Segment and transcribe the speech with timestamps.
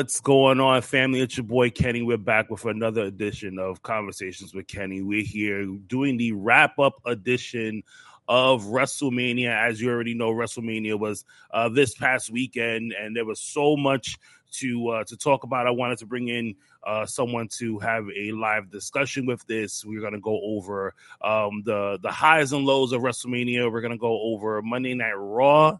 [0.00, 1.20] What's going on, family?
[1.20, 2.00] It's your boy Kenny.
[2.00, 5.02] We're back with another edition of Conversations with Kenny.
[5.02, 7.82] We're here doing the wrap up edition
[8.26, 9.50] of WrestleMania.
[9.50, 14.16] As you already know, WrestleMania was uh, this past weekend, and there was so much
[14.52, 15.66] to uh, to talk about.
[15.66, 19.84] I wanted to bring in uh, someone to have a live discussion with this.
[19.84, 23.70] We're going to go over um, the the highs and lows of WrestleMania.
[23.70, 25.76] We're going to go over Monday Night Raw,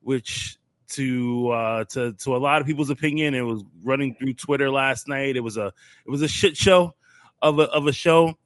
[0.00, 0.57] which
[0.90, 3.34] to uh to to a lot of people's opinion.
[3.34, 5.36] It was running through twitter last night.
[5.36, 5.72] It was a
[6.06, 6.94] it was a shit show
[7.42, 8.38] of a of a show.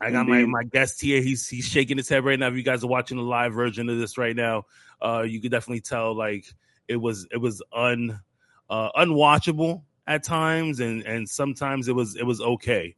[0.00, 0.48] I got Indeed.
[0.48, 1.22] my my guest here.
[1.22, 2.48] He's he's shaking his head right now.
[2.48, 4.64] If you guys are watching the live version of this right now
[5.02, 6.46] uh you could definitely tell like
[6.88, 8.20] it was it was un
[8.70, 12.94] uh unwatchable at times and and sometimes it was it was okay.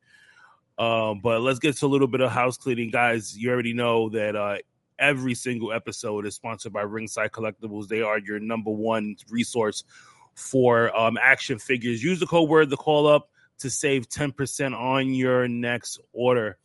[0.79, 2.91] Um but let's get to a little bit of house cleaning.
[2.91, 4.59] Guys you already know that uh
[4.99, 7.89] every single episode is sponsored by Ringside Collectibles.
[7.89, 9.85] They are your number one resource
[10.35, 12.03] for um, action figures.
[12.03, 16.59] Use the code word the call up to save 10% on your next order.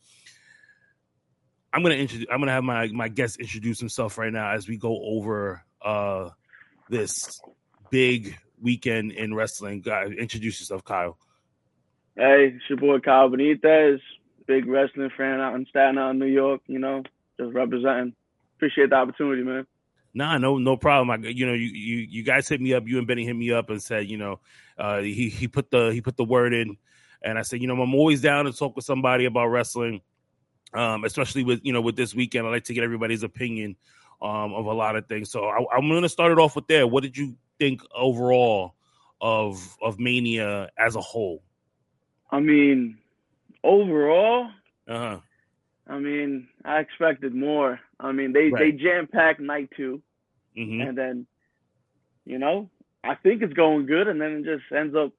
[1.72, 4.76] I'm gonna introduce I'm gonna have my my guest introduce himself right now as we
[4.76, 6.30] go over uh
[6.88, 7.40] this
[7.90, 9.80] big weekend in wrestling.
[9.80, 11.16] Guys, introduce yourself, Kyle.
[12.16, 14.00] Hey, it's your boy Kyle Benitez,
[14.46, 17.04] big wrestling fan out in Staten Island, New York, you know,
[17.38, 18.14] just representing
[18.60, 19.66] appreciate the opportunity, man.
[20.12, 21.10] Nah, no, no problem.
[21.10, 22.86] I, you know, you, you, you guys hit me up.
[22.86, 24.40] You and Benny hit me up and said, you know,
[24.76, 26.76] uh, he he put the he put the word in,
[27.22, 30.02] and I said, you know, I'm always down to talk with somebody about wrestling,
[30.74, 32.46] um, especially with you know with this weekend.
[32.46, 33.76] I like to get everybody's opinion
[34.20, 35.30] um, of a lot of things.
[35.30, 36.86] So I, I'm going to start it off with there.
[36.86, 38.74] What did you think overall
[39.20, 41.42] of of Mania as a whole?
[42.30, 42.98] I mean,
[43.62, 44.48] overall,
[44.88, 45.18] uh huh.
[45.86, 47.80] I mean, I expected more.
[48.02, 48.58] I mean, they right.
[48.58, 50.02] they jam pack night 2
[50.56, 50.80] mm-hmm.
[50.80, 51.26] and then,
[52.24, 52.70] you know,
[53.04, 55.12] I think it's going good, and then it just ends up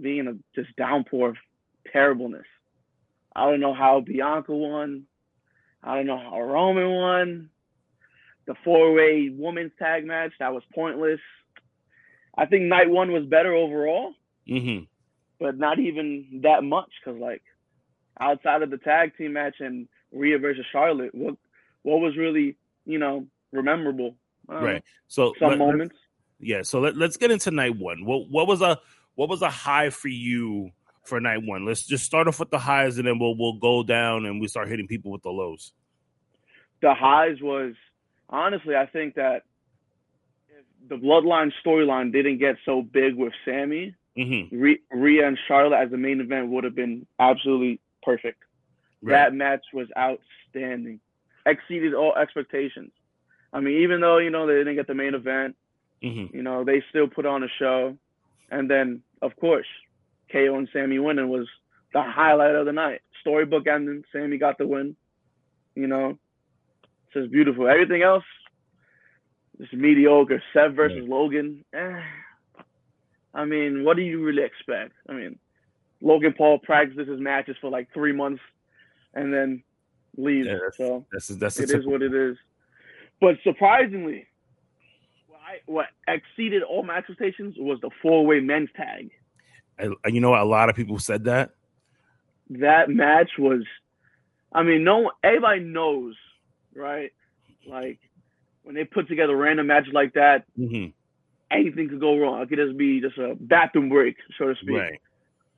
[0.00, 1.36] being a just downpour of
[1.92, 2.46] terribleness.
[3.34, 5.04] I don't know how Bianca won.
[5.82, 7.50] I don't know how Roman won.
[8.46, 11.20] The four way women's tag match that was pointless.
[12.36, 14.14] I think night one was better overall,
[14.48, 14.84] mm-hmm.
[15.38, 17.42] but not even that much because like
[18.20, 21.36] outside of the tag team match and Rhea versus Charlotte, what
[21.84, 24.16] what was really you know memorable?
[24.48, 24.82] Right.
[25.06, 25.96] So some let, moments.
[26.40, 26.62] Yeah.
[26.62, 28.04] So let, let's get into night one.
[28.04, 28.78] What what was a
[29.14, 30.70] what was a high for you
[31.04, 31.64] for night one?
[31.64, 34.48] Let's just start off with the highs and then we'll we'll go down and we
[34.48, 35.72] start hitting people with the lows.
[36.82, 37.74] The highs was
[38.28, 39.42] honestly, I think that
[40.48, 44.56] if the bloodline storyline didn't get so big with Sami, mm-hmm.
[44.90, 48.42] Rhea and Charlotte as the main event would have been absolutely perfect.
[49.02, 49.12] Right.
[49.12, 51.00] That match was outstanding,
[51.46, 52.92] exceeded all expectations.
[53.52, 55.56] I mean, even though you know they didn't get the main event,
[56.02, 56.36] mm-hmm.
[56.36, 57.96] you know they still put on a show.
[58.50, 59.66] And then, of course,
[60.30, 61.46] KO and Sami winning was
[61.92, 63.00] the highlight of the night.
[63.20, 64.96] Storybook ending, Sami got the win.
[65.74, 66.18] You know,
[66.82, 67.68] it's just beautiful.
[67.68, 68.24] Everything else,
[69.58, 70.42] just mediocre.
[70.52, 71.08] Seth versus right.
[71.08, 71.64] Logan.
[71.72, 72.00] Eh.
[73.32, 74.92] I mean, what do you really expect?
[75.08, 75.38] I mean,
[76.00, 78.42] Logan Paul practices his matches for like three months
[79.14, 79.62] and then
[80.16, 80.46] leaves.
[80.46, 82.36] Yeah, that's, so that's that's it is what it is.
[83.20, 84.26] But surprisingly,
[85.28, 89.10] what, I, what exceeded all my expectations was the four way men's tag.
[89.78, 91.50] And you know, a lot of people said that.
[92.50, 93.62] That match was,
[94.52, 96.14] I mean, no, everybody knows,
[96.74, 97.12] right?
[97.66, 97.98] Like
[98.62, 100.90] when they put together a random match like that, mm-hmm.
[101.50, 102.42] anything could go wrong.
[102.42, 104.76] It could just be just a bathroom break, so to speak.
[104.76, 105.00] Right.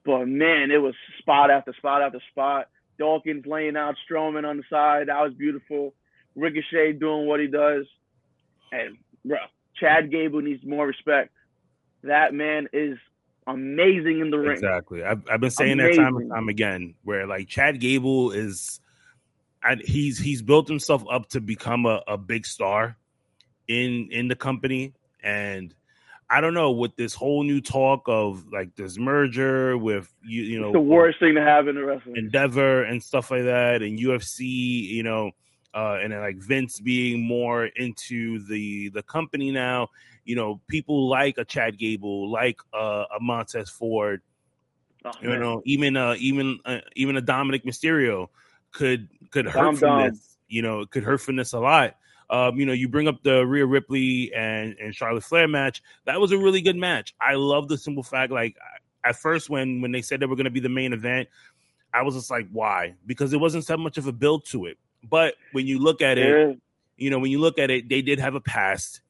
[0.04, 2.68] But man, it was spot after spot after spot.
[2.98, 5.08] Dawkins laying out Strowman on the side.
[5.08, 5.94] That was beautiful.
[6.34, 7.86] Ricochet doing what he does.
[8.72, 9.38] And bro,
[9.78, 11.32] Chad Gable needs more respect.
[12.02, 12.98] That man is
[13.46, 14.52] amazing in the ring.
[14.52, 15.02] Exactly.
[15.02, 16.02] I've, I've been saying amazing.
[16.02, 16.94] that time and time again.
[17.04, 18.80] Where like Chad Gable is,
[19.62, 22.96] and he's he's built himself up to become a, a big star
[23.68, 25.74] in in the company, and
[26.28, 30.60] I don't know with this whole new talk of like this merger with you, you
[30.60, 33.82] know, it's the worst thing to have in the wrestling Endeavor and stuff like that,
[33.82, 35.30] and UFC, you know,
[35.72, 39.88] uh, and then like Vince being more into the the company now.
[40.24, 44.22] You know, people like a Chad Gable, like uh, a Montez Ford,
[45.04, 45.40] oh, you man.
[45.40, 48.28] know, even uh, even uh, even a Dominik Mysterio
[48.72, 50.38] could could hurt from this.
[50.48, 51.94] You know, could hurt from this a lot.
[52.28, 55.82] Um, you know, you bring up the Rhea Ripley and and Charlotte Flair match.
[56.04, 57.14] That was a really good match.
[57.20, 58.56] I love the simple fact, like
[59.04, 61.28] at first when when they said they were going to be the main event,
[61.94, 62.94] I was just like, why?
[63.06, 64.78] Because it wasn't so much of a build to it.
[65.08, 66.58] But when you look at it,
[66.96, 69.02] you know, when you look at it, they did have a past.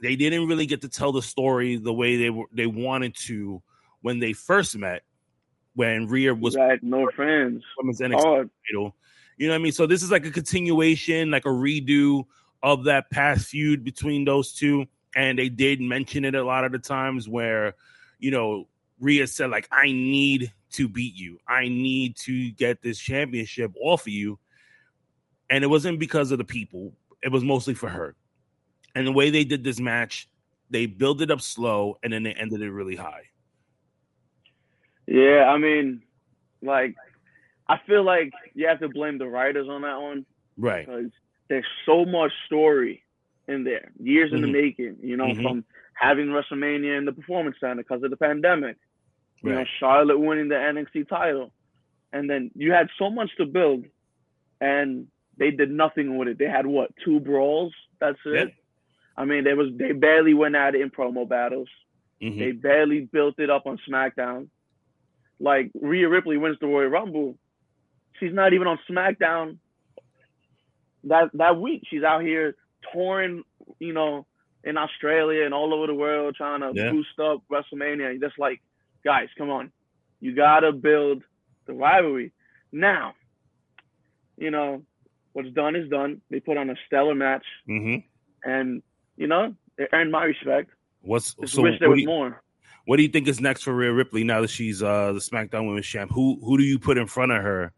[0.00, 3.62] they didn't really get to tell the story the way they were they wanted to
[4.02, 5.02] when they first met
[5.74, 7.64] when Rhea was right, no friends.
[7.78, 8.48] Women's NXT oh.
[8.66, 8.94] title.
[9.40, 9.72] You know what I mean?
[9.72, 12.26] So this is like a continuation, like a redo
[12.62, 14.84] of that past feud between those two.
[15.16, 17.74] And they did mention it a lot of the times where,
[18.18, 18.68] you know,
[19.00, 21.38] Rhea said, like, I need to beat you.
[21.48, 24.38] I need to get this championship off of you.
[25.48, 26.92] And it wasn't because of the people,
[27.22, 28.16] it was mostly for her.
[28.94, 30.28] And the way they did this match,
[30.68, 33.22] they built it up slow and then they ended it really high.
[35.06, 36.02] Yeah, I mean,
[36.60, 36.94] like,
[37.70, 40.26] I feel like you have to blame the writers on that one.
[40.58, 40.86] Right.
[40.86, 41.10] Because
[41.48, 43.04] there's so much story
[43.46, 44.36] in there, years mm-hmm.
[44.36, 44.66] in the mm-hmm.
[44.66, 45.42] making, you know, mm-hmm.
[45.42, 45.64] from
[45.94, 48.76] having WrestleMania in the Performance Center because of the pandemic,
[49.42, 51.52] you know, Charlotte winning the NXT title.
[52.12, 53.84] And then you had so much to build,
[54.60, 55.06] and
[55.36, 56.38] they did nothing with it.
[56.38, 57.72] They had what, two brawls?
[58.00, 58.52] That's it.
[59.16, 61.68] I mean, they was they barely went at it in promo battles.
[62.20, 62.38] Mm-hmm.
[62.38, 64.48] They barely built it up on SmackDown.
[65.38, 67.36] Like Rhea Ripley wins the Royal Rumble,
[68.20, 69.56] she's not even on SmackDown
[71.04, 71.82] that that week.
[71.90, 72.54] She's out here
[72.92, 73.42] touring,
[73.78, 74.26] you know,
[74.62, 76.90] in Australia and all over the world trying to yeah.
[76.90, 78.20] boost up WrestleMania.
[78.20, 78.60] Just like,
[79.04, 79.72] guys, come on,
[80.20, 81.22] you gotta build
[81.66, 82.32] the rivalry
[82.72, 83.14] now.
[84.36, 84.82] You know,
[85.32, 86.20] what's done is done.
[86.30, 88.06] They put on a stellar match, mm-hmm.
[88.50, 88.82] and
[89.16, 90.70] you know, it earned my respect.
[91.02, 91.62] What's Just so?
[91.62, 92.42] Wish there was you, more.
[92.86, 95.66] What do you think is next for Rhea Ripley now that she's uh, the SmackDown
[95.66, 96.10] Women's Champ?
[96.12, 97.72] Who who do you put in front of her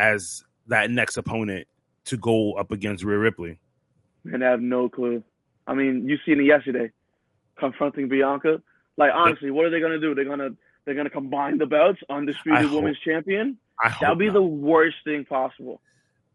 [0.00, 1.66] as that next opponent
[2.06, 3.58] to go up against Rhea Ripley?
[4.24, 5.22] And I have no clue.
[5.66, 6.90] I mean, you seen it yesterday,
[7.58, 8.62] confronting Bianca.
[8.96, 10.14] Like honestly, what are they gonna do?
[10.14, 10.50] They're gonna
[10.84, 13.56] they're gonna combine the belts, undisputed hope, women's champion.
[14.00, 14.34] That'll be not.
[14.34, 15.80] the worst thing possible.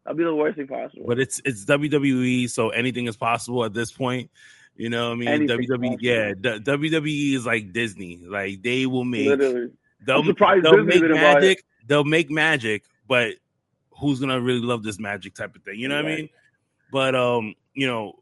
[0.04, 1.06] That'll be the worst thing possible.
[1.08, 4.32] But it's it's WWE, so anything is possible at this point.
[4.78, 8.20] You know, what I mean, Anything WWE, yeah, WWE is like Disney.
[8.26, 9.72] Like they will make, Literally.
[10.06, 11.64] they'll, they'll make magic.
[11.88, 13.36] They'll make magic, but
[14.00, 15.80] who's gonna really love this magic type of thing?
[15.80, 16.03] You know right.
[16.03, 16.30] what I mean?
[16.92, 18.13] But um, you know,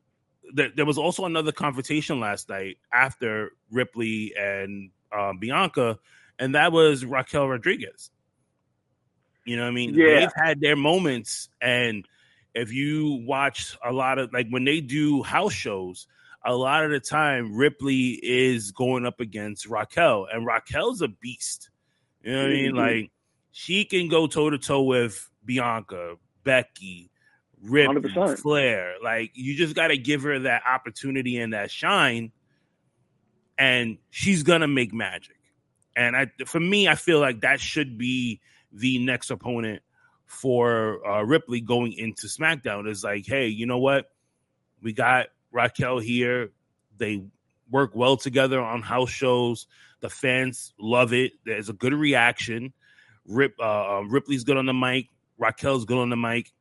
[0.54, 6.00] there, there was also another confrontation last night after Ripley and um, Bianca,
[6.40, 8.10] and that was Raquel Rodriguez.
[9.46, 9.94] You know what I mean?
[9.94, 10.20] Yeah.
[10.20, 12.06] They've had their moments, and
[12.54, 16.08] if you watch a lot of like when they do house shows,
[16.46, 21.70] a lot of the time Ripley is going up against Raquel, and Raquel's a beast.
[22.22, 22.54] You know what mm-hmm.
[22.54, 22.72] I mean?
[22.72, 22.78] Mm-hmm.
[22.78, 23.12] Like
[23.52, 27.10] she can go toe to toe with Bianca, Becky,
[27.62, 28.40] Rip, 100%.
[28.40, 28.96] Flair.
[29.02, 32.32] Like you just got to give her that opportunity and that shine,
[33.58, 35.38] and she's gonna make magic.
[35.96, 38.42] And I, for me, I feel like that should be
[38.72, 39.82] the next opponent
[40.26, 42.90] for uh, Ripley going into SmackDown.
[42.90, 44.12] Is like, hey, you know what?
[44.82, 46.52] We got Raquel here.
[46.98, 47.24] They
[47.70, 49.68] work well together on house shows.
[50.02, 51.32] The fans love it.
[51.46, 52.74] There's a good reaction.
[53.26, 55.08] Rip uh, uh, Ripley's good on the mic.
[55.38, 56.52] Raquel's good on the mic.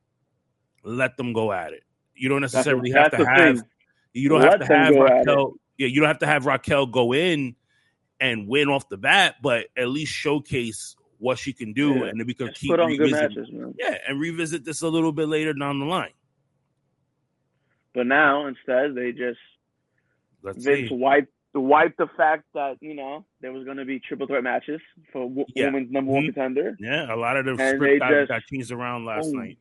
[0.84, 1.84] Let them go at it.
[2.14, 3.56] You don't necessarily that's, have to have.
[3.58, 3.68] Thing.
[4.12, 5.54] You don't Let have to have Raquel.
[5.78, 7.56] Yeah, you don't have to have Raquel go in
[8.20, 12.04] and win off the bat, but at least showcase what she can do, yeah.
[12.06, 13.32] and then we can keep revisit.
[13.78, 16.12] yeah, and revisit this a little bit later down the line.
[17.94, 19.38] But now instead they just
[20.42, 20.94] Let's Vince see.
[20.94, 24.80] wiped wiped the fact that you know there was going to be triple threat matches
[25.12, 25.66] for w- yeah.
[25.66, 26.32] women's number one mm-hmm.
[26.32, 26.76] contender.
[26.80, 29.58] Yeah, a lot of the script got, just, got changed around last oh, night.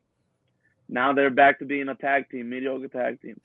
[0.87, 3.39] Now they're back to being a tag team, mediocre tag team.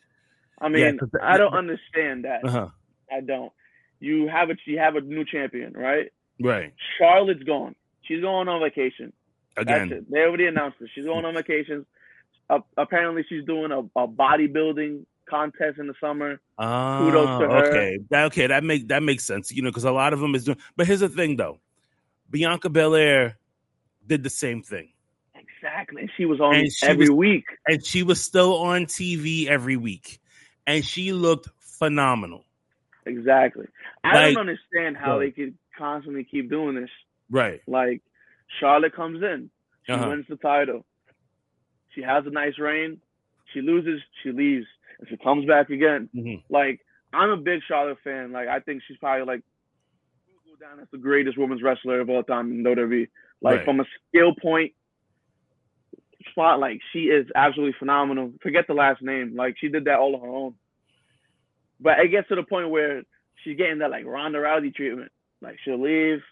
[0.60, 2.44] I mean, yeah, I don't understand that.
[2.44, 2.68] Uh-huh.
[3.12, 3.52] I don't.
[4.00, 6.12] You have a you have a new champion, right?
[6.40, 6.72] Right.
[6.98, 7.74] Charlotte's gone.
[8.02, 9.12] She's going on vacation.
[9.56, 10.90] Again, they already announced it.
[10.94, 11.86] She's going on vacation
[12.48, 16.40] uh, apparently she's doing a, a bodybuilding contest in the summer.
[16.58, 17.66] Uh, Kudos to her.
[17.66, 19.52] Okay, that, okay, that make that makes sense.
[19.52, 20.58] You know, because a lot of them is doing.
[20.76, 21.60] But here's the thing, though,
[22.30, 23.38] Bianca Belair
[24.06, 24.90] did the same thing.
[25.34, 29.76] Exactly, she was on and every was, week, and she was still on TV every
[29.76, 30.20] week,
[30.66, 32.44] and she looked phenomenal.
[33.04, 33.66] Exactly.
[34.04, 35.26] I like, don't understand how right.
[35.26, 36.90] they could constantly keep doing this.
[37.30, 37.60] Right.
[37.66, 38.02] Like
[38.60, 39.50] Charlotte comes in,
[39.84, 40.08] she uh-huh.
[40.08, 40.84] wins the title.
[41.94, 43.00] She has a nice reign.
[43.54, 44.66] She loses, she leaves,
[44.98, 46.08] and she comes back again.
[46.14, 46.52] Mm-hmm.
[46.52, 46.80] Like
[47.12, 48.32] I'm a big Charlotte fan.
[48.32, 49.42] Like I think she's probably like
[50.46, 53.08] go down as the greatest women's wrestler of all time in WWE.
[53.40, 53.64] Like right.
[53.64, 54.72] from a skill point
[56.30, 58.32] spot, like she is absolutely phenomenal.
[58.42, 59.36] Forget the last name.
[59.36, 60.54] Like she did that all on her own.
[61.78, 63.02] But it gets to the point where
[63.44, 65.12] she's getting that like Ronda Rousey treatment.
[65.42, 66.22] Like she'll leave,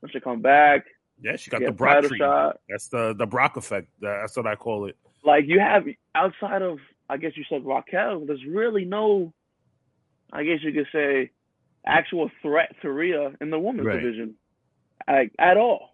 [0.00, 0.84] then she'll come back,
[1.20, 2.20] yeah, she got the Brock treatment.
[2.20, 2.60] Shot.
[2.68, 3.88] That's the the Brock effect.
[4.00, 4.96] That's what I call it.
[5.24, 6.78] Like you have outside of,
[7.08, 8.24] I guess you said Raquel.
[8.26, 9.32] There's really no.
[10.32, 11.30] I guess you could say,
[11.86, 14.00] actual threat to Rhea in the women's Right.
[14.00, 14.34] division,
[15.06, 15.90] like at all.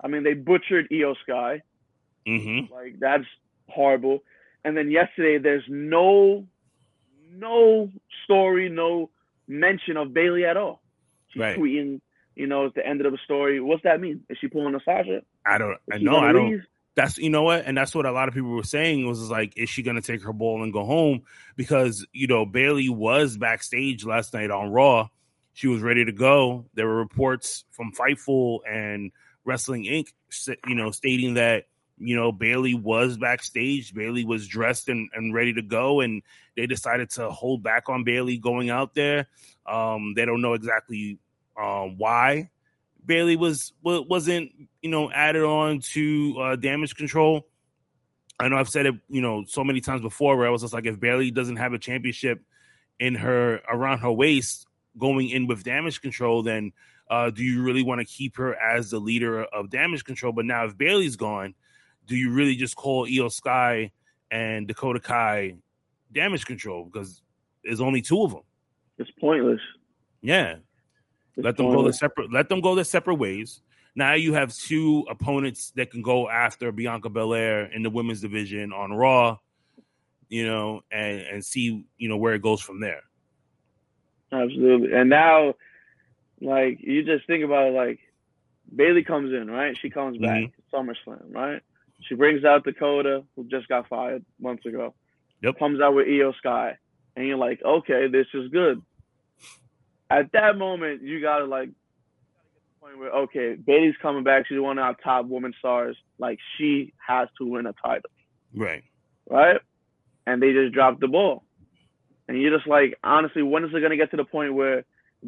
[0.00, 1.62] I mean, they butchered Iyo Sky.
[2.26, 2.72] Mm-hmm.
[2.72, 3.24] Like that's
[3.68, 4.22] horrible.
[4.64, 6.46] And then yesterday, there's no,
[7.32, 7.90] no
[8.24, 9.10] story, no
[9.46, 10.80] mention of Bayley at all.
[11.28, 11.58] She's Right.
[11.58, 12.00] tweeting,
[12.34, 13.60] you know, it's the end of the story.
[13.60, 14.24] What's that mean?
[14.30, 15.20] Is she pulling a Sasha?
[15.46, 15.72] I don't.
[15.72, 16.16] Is I she know.
[16.18, 16.62] I don't.
[16.96, 19.54] That's you know what, and that's what a lot of people were saying was like,
[19.56, 21.22] is she going to take her ball and go home?
[21.56, 25.08] Because you know Bayley was backstage last night on Raw.
[25.54, 26.66] She was ready to go.
[26.74, 29.10] There were reports from Fightful and
[29.44, 30.12] Wrestling Inc.
[30.66, 31.64] You know, stating that
[31.98, 33.92] you know Bayley was backstage.
[33.92, 36.22] Bayley was dressed and, and ready to go, and
[36.56, 39.26] they decided to hold back on Bayley going out there.
[39.66, 41.18] Um, they don't know exactly
[41.60, 42.50] um, why
[43.04, 44.50] Bayley was wasn't
[44.82, 47.46] you know added on to uh, damage control.
[48.40, 50.74] I know I've said it you know so many times before where I was just
[50.74, 52.42] like if Bayley doesn't have a championship
[52.98, 54.66] in her around her waist
[54.98, 56.72] going in with damage control, then
[57.10, 60.32] uh, do you really want to keep her as the leader of damage control?
[60.32, 61.54] But now if Bayley's gone,
[62.06, 63.92] do you really just call Iyo Sky
[64.30, 65.56] and Dakota Kai
[66.12, 67.22] damage control because
[67.62, 68.42] there's only two of them?
[68.98, 69.60] It's pointless.
[70.22, 70.56] Yeah,
[71.36, 71.98] let them go their pointless.
[71.98, 72.32] separate.
[72.32, 73.60] Let them go their separate ways.
[73.96, 78.72] Now you have two opponents that can go after Bianca Belair in the women's division
[78.72, 79.38] on Raw,
[80.28, 83.02] you know, and and see you know where it goes from there.
[84.32, 84.92] Absolutely.
[84.92, 85.54] And now,
[86.40, 88.00] like, you just think about it, like,
[88.74, 89.76] Bayley comes in, right?
[89.80, 90.52] She comes back Mhm.
[90.72, 91.62] SummerSlam, right?
[92.08, 94.94] She brings out Dakota, who just got fired months ago.
[95.42, 95.58] Yep.
[95.58, 96.76] Comes out with Iyo Sky.
[97.14, 98.82] And you're like, okay, this is good.
[100.10, 104.46] At that moment, you gotta like get to the point where okay, Bayley's coming back.
[104.46, 105.96] She's one of our top women stars.
[106.18, 108.10] Like she has to win a title
[108.54, 108.84] Right.
[109.28, 109.60] right?
[110.26, 111.44] And they just dropped the ball.
[112.28, 114.84] And you're just like, honestly, when is it gonna get to the point where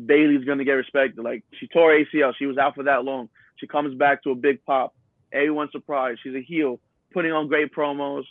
[0.06, 1.22] Bayley's gonna get respected?
[1.22, 3.28] Like she tore ACL, she was out for that long.
[3.56, 4.94] She comes back to a big pop.
[5.32, 6.20] Everyone's surprised.
[6.22, 6.78] She's a heel,
[7.12, 8.24] putting on great promos,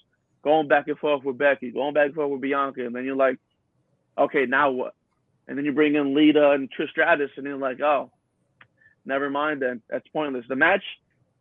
[0.44, 3.16] going back and forth with Becky, going back and forth with Bianca, and then you're
[3.16, 3.38] like,
[4.18, 4.94] okay, now what?
[5.48, 8.12] And then you bring in Lita and Trish Stratus, and you're like, oh,
[9.06, 9.82] never mind then.
[9.90, 10.46] That's pointless.
[10.50, 10.84] The match,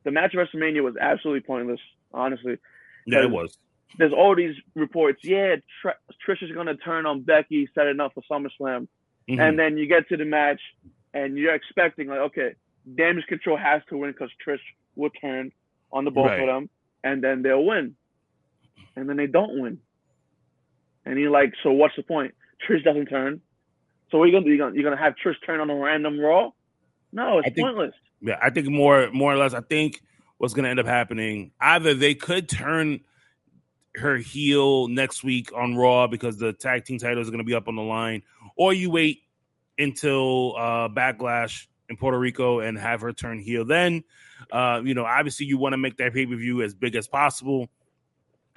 [0.05, 1.81] the match at WrestleMania was absolutely pointless,
[2.13, 2.59] honestly
[3.07, 3.57] Yeah, it was.
[3.99, 5.21] there's all these reports.
[5.25, 8.89] Yeah, Tr- Trish is gonna turn on Becky, setting up for SummerSlam,
[9.29, 9.39] Mhm.
[9.41, 10.61] and then you get to the match,
[11.15, 12.55] and you're expecting like, okay,
[12.95, 14.61] Damage Control has to win because Trish
[14.97, 15.51] will turn
[15.93, 16.41] on the both Right.
[16.41, 16.69] of them,
[17.03, 17.97] and then they'll win,
[18.97, 19.81] and then they don't win,
[21.07, 22.35] and you're like, so what's the point?
[22.69, 23.41] Trish doesn't turn,
[24.11, 24.51] so what are you gonna do?
[24.51, 26.51] You're gonna, you're gonna have Trish turn on a random Raw?
[27.13, 27.95] No, it's I think- pointless.
[28.21, 29.53] Yeah, I think more more or less.
[29.53, 30.01] I think
[30.39, 33.01] what's going to end up happening either they could turn
[33.97, 37.55] her heel next week on Raw because the tag team titles are going to be
[37.55, 38.23] up on the line,
[38.57, 39.21] or you wait
[39.79, 43.65] until uh, Backlash in Puerto Rico and have her turn heel.
[43.65, 44.03] Then,
[44.51, 47.07] uh, you know, obviously you want to make that pay per view as big as
[47.07, 47.69] possible,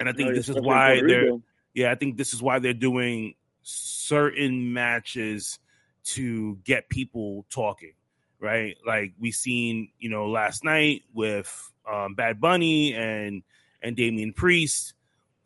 [0.00, 1.32] and I think No, this is why they're
[1.74, 3.34] yeah, I think this is why they're doing
[3.68, 5.58] certain matches
[6.04, 7.92] to get people talking,
[8.40, 8.76] right?
[8.86, 13.42] Like we seen, you know, last night with um, Bad Bunny and
[13.82, 14.94] and Damian Priest,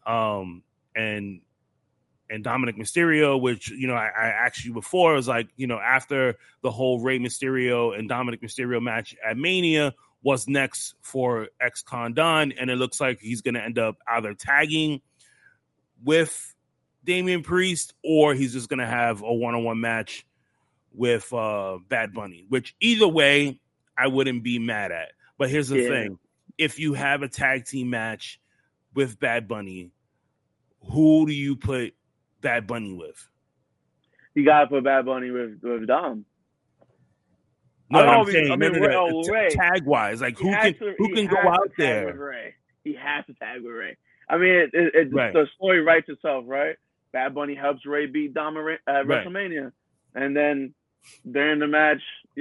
[0.06, 0.62] um,
[0.94, 1.40] and
[2.30, 5.66] and Dominik Mysterio, which you know I, I asked you before, it was like you
[5.66, 11.48] know after the whole Rey Mysterio and Dominic Mysterio match at Mania, what's next for
[11.60, 15.00] ex Con Dom, and it looks like he's going to end up either tagging
[16.04, 16.51] with
[17.04, 20.26] Damian Priest or he's just going to have a one on one match
[20.94, 23.59] with uh, Bad Bunny, which either way
[23.97, 25.12] I wouldn't be mad at.
[25.38, 25.88] But here's the Yeah.
[25.88, 26.18] thing:
[26.59, 28.40] if you have a tag team match
[28.94, 29.90] with Bad Bunny,
[30.90, 31.94] who do you put
[32.40, 33.28] Bad Bunny with?
[34.35, 36.25] You gotta put Bad Bunny with with Dom.
[37.90, 40.75] No, I I saying I mean, no, no, Rey- oh, tag wise, like who can
[40.75, 42.54] to- who can go out there?
[42.85, 43.97] He has to tag with Rey.
[44.28, 45.32] I mean, it, it, it, Right.
[45.32, 46.76] the story writes itself, right?
[47.12, 49.26] Bad Bunny helps Rey beat Dom at Right.
[49.26, 49.73] WrestleMania,
[50.14, 50.75] and then
[51.31, 52.00] during the match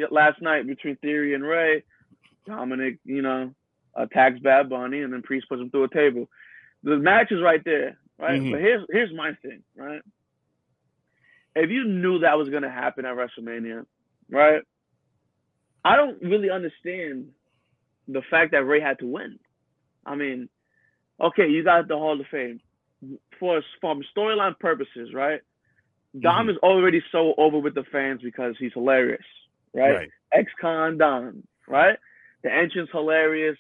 [0.10, 1.84] last night between Theory and Rey,
[2.48, 3.54] Dominik, you know,
[3.96, 6.30] attacks Bad Bunny, and then Priest puts him through a table.
[6.84, 8.40] The match is right there, right?
[8.40, 8.52] Mhm.
[8.52, 10.02] But here's here's my thing, right?
[11.56, 13.86] If you knew that was gonna happen at WrestleMania,
[14.30, 14.64] right?
[15.84, 17.34] I don't really understand
[18.08, 19.40] the fact that Rey had to win.
[20.06, 20.50] I mean,
[21.20, 22.62] okay, you got the Hall of Fame.
[23.40, 25.42] For from storyline purposes, right?
[26.20, 29.24] Dom is already so over with the fans because he's hilarious,
[29.74, 29.94] right?
[29.96, 30.10] Right.
[30.34, 31.98] Ex-con Dom, right?
[32.44, 33.58] The entrance hilarious.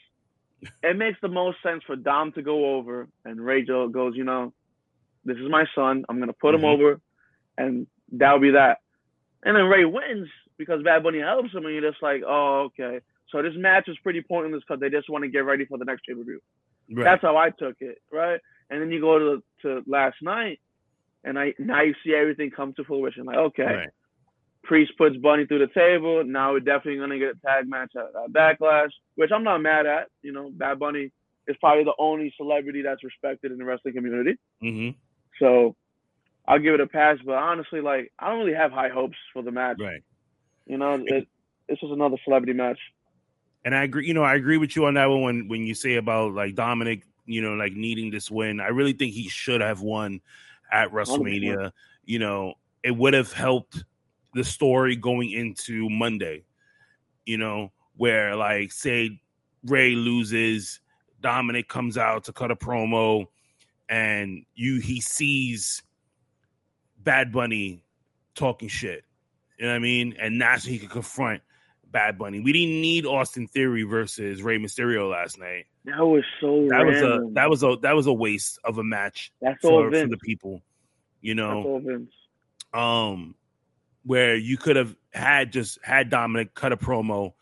[0.83, 4.53] It makes the most sense for Dom to go over, and Rachel goes, you know,
[5.25, 6.05] this is my son.
[6.07, 6.65] I'm gonna put him Mhm.
[6.73, 7.01] over,
[7.57, 8.77] and that'll be that.
[9.43, 10.29] And then Rey wins
[10.59, 12.99] because Bad Bunny helps him, and you're just like, oh, okay.
[13.29, 15.85] So this match is pretty pointless because they just want to get ready for the
[15.85, 16.39] next pay per view.
[16.91, 17.05] Right.
[17.05, 18.39] That's how I took it, right?
[18.71, 20.59] And then you go to to last night,
[21.23, 23.25] and I now you see everything come to fruition.
[23.25, 23.89] Like, okay, Right.
[24.63, 26.23] Priest puts Bunny through the table.
[26.23, 29.85] Now we're definitely gonna get a tag match at, at Backlash, which I'm not mad
[29.85, 30.07] at.
[30.21, 31.11] You know, Bad Bunny
[31.47, 34.37] is probably the only celebrity that's respected in the wrestling community.
[34.61, 34.89] hmm
[35.39, 35.75] So
[36.47, 37.17] I'll give it a pass.
[37.25, 39.77] But honestly, like I don't really have high hopes for the match.
[39.79, 40.03] Right.
[40.65, 41.27] You know, it,
[41.67, 42.79] it's just another celebrity match.
[43.63, 45.75] And I agree, you know, I agree with you on that one when when you
[45.75, 48.59] say about like Dominic, you know, like needing this win.
[48.59, 50.21] I really think he should have won
[50.71, 51.71] at WrestleMania.
[52.05, 53.83] You know, it would have helped
[54.33, 56.43] the story going into Monday.
[57.25, 59.21] You know, where like say
[59.65, 60.79] Rey loses,
[61.21, 63.27] Dominik comes out to cut a promo,
[63.87, 65.83] and you he sees
[66.97, 67.83] Bad Bunny
[68.35, 69.03] talking shit.
[69.57, 70.15] You know what I mean?
[70.19, 71.41] And that's when he could confront
[71.91, 72.39] Bad Bunny.
[72.39, 75.65] We didn't need Austin Theory versus Rey Mysterio last night.
[75.85, 78.83] That was so That was a that was a that was a waste of a
[78.83, 80.61] match That's all for, for the people.
[81.21, 82.11] You That's know, all Vince.
[82.73, 83.35] um,
[84.03, 87.33] where you could have had just had Dominik cut a promo,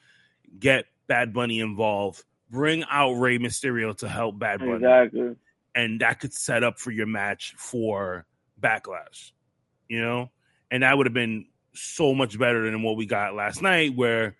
[0.59, 5.35] get Bad Bunny involved, bring out Rey Mysterio to help Bad Bunny, Exactly.
[5.75, 8.25] and that could set up for your match for
[8.59, 9.31] Backlash.
[9.87, 10.29] You know,
[10.71, 14.35] and that would have been so much better than what we got last night, where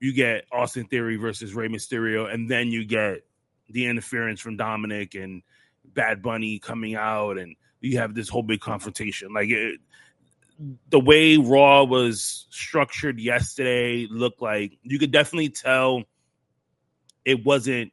[0.00, 3.24] you get Austin Theory versus Rey Mysterio, and then you get
[3.70, 5.42] the interference from Dominik and
[5.84, 9.32] Bad Bunny coming out, and you have this whole big confrontation.
[9.32, 9.80] Like it,
[10.90, 16.04] the way Raw was structured yesterday looked like you could definitely tell
[17.24, 17.92] it wasn't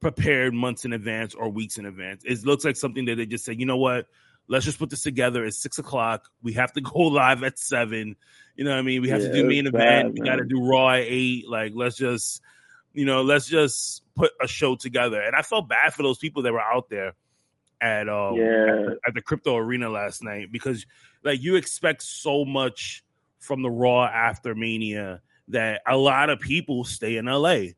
[0.00, 2.24] prepared months in advance or weeks in advance.
[2.24, 4.06] It looks like something that they just said, you know what?
[4.48, 5.44] Let's just put this together.
[5.44, 6.28] It's six o'clock.
[6.42, 8.16] We have to go live at seven.
[8.56, 9.00] You know what I mean?
[9.02, 9.72] We have Yeah, to do main event.
[9.72, 11.48] bad, we got to do Raw at eight.
[11.48, 12.42] Like, let's just,
[12.92, 15.20] you know, let's just put a show together.
[15.22, 17.14] And I felt bad for those people that were out there
[17.80, 18.90] at um Yeah.
[19.06, 20.86] at the crypto arena last night because
[21.24, 23.02] like you expect so much
[23.40, 27.70] from the Raw after Mania that a lot of people stay in LA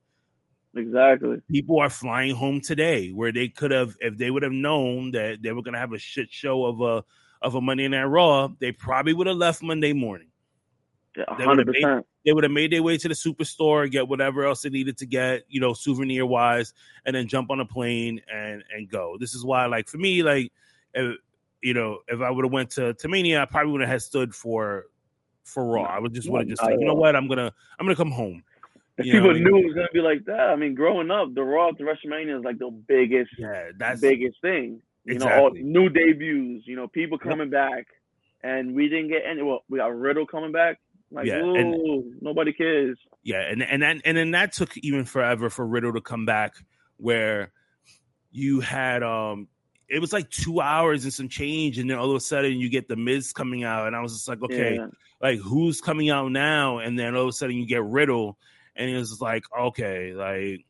[0.76, 1.40] Exactly.
[1.50, 5.42] people are flying home today where they could have if they would have known that
[5.42, 7.04] they were going to have a shit show of a
[7.42, 10.28] of a Monday Night Raw, they probably would have left Monday morning.
[11.16, 12.06] Yeah, They would've hundred percent.
[12.24, 15.06] They would have made their way to the superstore, get whatever else they needed to
[15.06, 16.72] get, you know, souvenir wise,
[17.04, 19.16] and then jump on a plane and and go.
[19.20, 20.50] This is why, like for me, like
[20.94, 21.18] if,
[21.62, 24.34] you know, if I would have went to to Mania, I probably would have stood
[24.34, 24.86] for
[25.44, 25.82] for Raw.
[25.82, 28.10] I would just would have just at you know what, I'm gonna I'm gonna come
[28.10, 28.42] home.
[28.96, 29.44] If You people what I mean?
[29.44, 32.38] knew it was gonna be like that, I mean, growing up, the Raw to WrestleMania
[32.38, 34.80] is like the biggest, Yeah, that's biggest thing.
[35.04, 36.66] You know, all new debuts.
[36.66, 37.86] You know, people coming back,
[38.42, 39.42] and we didn't get any.
[39.42, 40.78] Well, we got Riddle coming back.
[41.10, 42.98] Like, Yeah, ooh, and- nobody cares.
[43.22, 46.54] Yeah, and and then and then that took even forever for Riddle to come back,
[46.96, 47.52] where
[48.32, 49.48] you had um
[49.88, 52.68] it was like two hours and some change, and then all of a sudden you
[52.70, 54.86] get the Miz coming out, and I was just like, okay, Yeah.
[55.20, 56.78] like who's coming out now?
[56.78, 58.38] And then all of a sudden you get Riddle,
[58.76, 60.64] and it was like, okay, like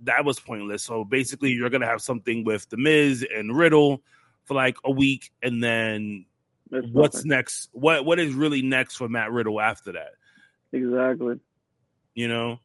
[0.00, 0.82] that was pointless.
[0.82, 4.02] So basically, you're gonna have something with the Miz and Riddle
[4.44, 6.26] for like a week, and then
[6.70, 7.30] It's what's nothing.
[7.30, 7.70] next?
[7.72, 10.12] What what is really next for Matt Riddle after that?
[10.72, 11.38] exactly?
[12.14, 12.58] you know.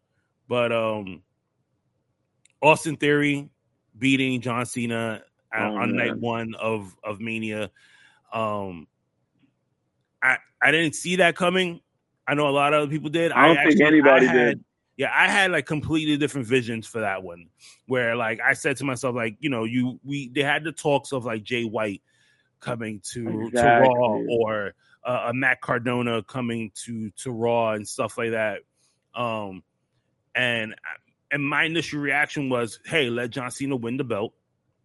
[0.48, 1.22] But um
[2.62, 3.50] Austin Theory
[3.98, 5.24] beating John Cena
[5.54, 7.70] Oh, on night one of of Mania.
[8.32, 8.88] Um
[10.24, 11.82] I I didn't see that coming.
[12.28, 13.32] I know a lot of other people did.
[13.34, 14.64] I don't think actually- anybody I had, did.
[15.02, 17.48] Yeah, I had like completely different visions for that one.
[17.88, 21.12] Where like I said to myself, like, you know, you we they had the talks
[21.12, 22.04] of like Jay White
[22.60, 28.16] coming to to Raw or uh, a Matt Cardona coming to to Raw and stuff
[28.16, 28.60] like that.
[29.16, 29.64] Um,
[30.36, 30.76] and
[31.32, 34.36] and my initial reaction was, hey, let John Cena win the belt,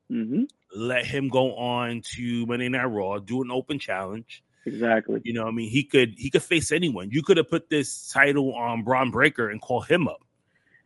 [0.09, 4.43] hmm let him go on to Monday Night Raw, do an open challenge.
[4.67, 5.21] Exactly.
[5.25, 7.11] You know, I mean, he could he could face anyone.
[7.11, 10.21] You could have put this title on Bron Breakker and call him up.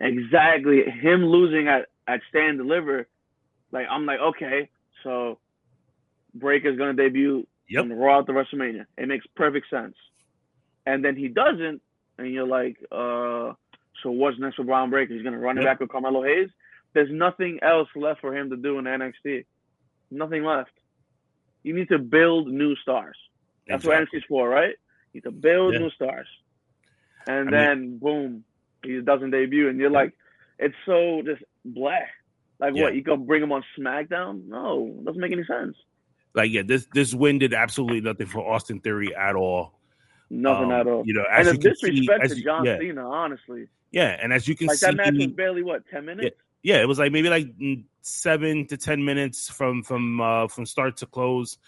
[0.01, 0.83] Exactly.
[0.85, 3.09] Him losing at at Stand Deliver,
[3.73, 4.69] like I'm like, okay,
[5.03, 5.39] so
[6.35, 7.87] Breakker's gonna debut Yep.
[7.91, 8.85] Raw at the WrestleMania.
[8.99, 9.95] It makes perfect sense.
[10.87, 11.81] And then he doesn't,
[12.19, 13.55] and you're like, uh,
[14.03, 15.15] so what's next for Bron Breakker?
[15.15, 16.49] He's gonna run it back with Carmelo Hayes.
[16.95, 19.45] There's nothing else left for him to do in NXT.
[20.11, 20.73] Nothing left.
[21.63, 23.17] You need to build new stars.
[23.71, 24.75] That's what NXT's for, right?
[25.13, 25.81] You need to build Yeah.
[25.81, 26.27] new stars.
[27.27, 28.45] And I mean- then boom,
[28.85, 30.13] he doesn't debut, and you're like,
[30.59, 31.91] it's so just blah.
[32.59, 32.83] Like Yeah.
[32.85, 32.95] what?
[32.95, 34.47] You go bring him on SmackDown?
[34.49, 35.77] No, it doesn't make any sense.
[36.35, 39.79] Like, yeah, this this win did absolutely nothing for Austin Theory at all.
[40.31, 41.03] Nothing Um, at all.
[41.05, 43.67] You know, And as a you see, disrespect as to you- John yeah, Cena, honestly.
[43.91, 46.37] yeah, and as you can Like see, that match was barely what ten minutes.
[46.63, 50.67] yeah, it was like maybe like mm, seven to ten minutes from from uh from
[50.67, 51.59] start to close.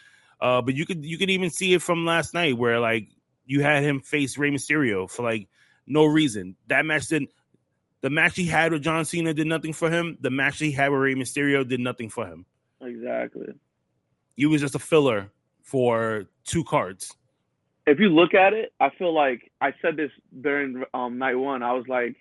[0.43, 3.09] Uh, but you could you could even see it from last night where like
[3.47, 5.49] you had him face Rey Mysterio for like
[5.87, 6.57] no reason.
[6.67, 7.31] That match didn't.
[8.01, 10.19] The match he had with John Cena did nothing for him.
[10.21, 12.45] The match he had with Rey Mysterio did nothing for him.
[12.81, 13.55] Exactly.
[14.35, 15.31] He was just a filler
[15.63, 17.15] for two cards.
[17.87, 21.63] if you look at it, I feel like I said this during um, night one.
[21.63, 22.17] I was like,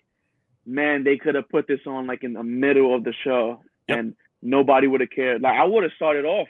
[0.65, 3.97] man, they could have put this on like in the middle of the show, Yep.
[3.97, 5.41] and nobody would have cared.
[5.41, 6.47] Like I would have started off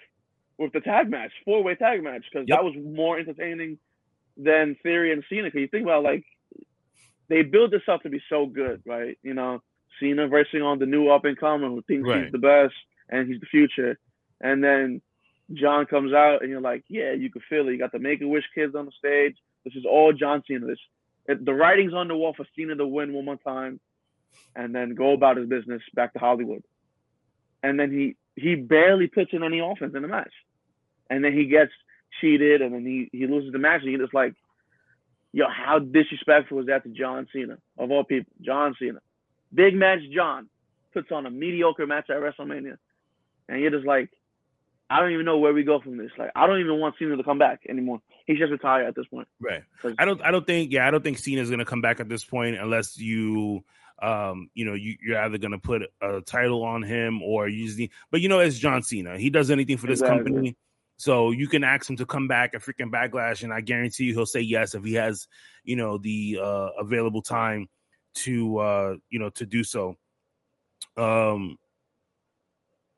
[0.61, 2.57] with the tag match, four way tag match, because Yep.
[2.57, 3.77] that was more entertaining
[4.37, 5.43] than Theory and Cena.
[5.43, 6.23] Because you think about like
[7.27, 9.17] they build this up to be so good, right?
[9.23, 9.61] You know,
[9.99, 12.23] Cena versus on the new up and comer who thinks Right.
[12.23, 12.73] he's the best
[13.09, 13.97] and he's the future,
[14.39, 15.01] and then
[15.53, 17.73] John comes out and you're like, yeah, you can feel it.
[17.73, 19.35] You got the Make a Wish kids on the stage.
[19.65, 20.65] This is all John Cena.
[20.65, 20.79] This
[21.27, 23.79] the writing's on the wall for Cena to win one more time,
[24.55, 26.63] and then go about his business back to Hollywood.
[27.63, 30.33] And then he he barely puts in any offense in the match,
[31.11, 31.71] and then he gets
[32.19, 34.33] cheated, and then he he loses the match, and you're just like,
[35.33, 38.31] yo, how disrespectful was that to John Cena of all people?
[38.41, 38.99] John Cena,
[39.53, 39.99] big match.
[40.15, 40.49] John
[40.93, 42.77] puts on a mediocre match at WrestleMania,
[43.47, 44.09] and you're just like,
[44.89, 46.11] I don't even know where we go from this.
[46.17, 48.01] Like, I don't even want Cena to come back anymore.
[48.25, 49.27] He's just retired at this point.
[49.39, 49.63] Right.
[49.97, 50.21] I don't.
[50.21, 50.71] I don't think.
[50.71, 53.63] Yeah, I don't think Cena's going to come back at this point unless you,
[54.01, 57.65] um, you know, you, you're either going to put a title on him or you
[57.65, 57.91] just need.
[58.11, 59.17] But you know, it's John Cena.
[59.17, 60.31] He does anything for this Exactly.
[60.31, 60.57] company.
[61.01, 64.13] So you can ask him to come back at freaking backlash, and I guarantee you
[64.13, 65.27] he'll say yes if he has,
[65.63, 67.69] you know, the uh, available time
[68.17, 69.95] to, uh, you know, to do so.
[70.97, 71.57] Um,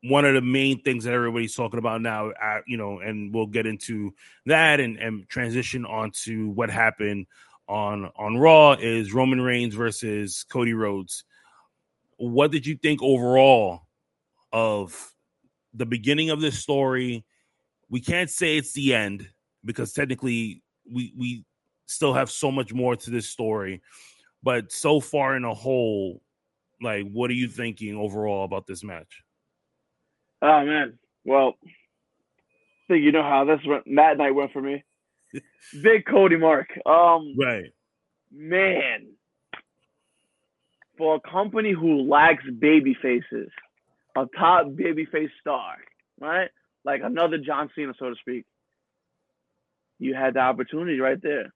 [0.03, 3.47] one of the main things that everybody's talking about now, uh, you know, and we'll
[3.47, 4.13] get into
[4.47, 7.25] that and, and transition onto what happened
[7.69, 11.23] on on Raw is Roman Reigns versus Cody Rhodes.
[12.17, 13.83] What did you think overall
[14.51, 15.13] of
[15.73, 17.23] the beginning of this story?
[17.93, 19.29] We can't say it's the end
[19.63, 21.45] because technically we we
[21.85, 23.83] still have so much more to this story.
[24.41, 26.23] But so far in a whole,
[26.81, 29.21] like what are you thinking overall about this match?
[30.41, 30.97] Oh man.
[31.23, 31.69] Well, I
[32.87, 34.83] think you know how this went, that night went for me.
[35.83, 36.69] Big Cody Mark.
[36.87, 37.71] Um, Right.
[38.31, 39.05] man,
[40.97, 43.51] for a company who lacks baby faces,
[44.17, 45.75] a top baby face star,
[46.19, 46.49] right?
[46.85, 48.45] Like another John Cena, so to speak.
[49.99, 51.53] You had the opportunity right there.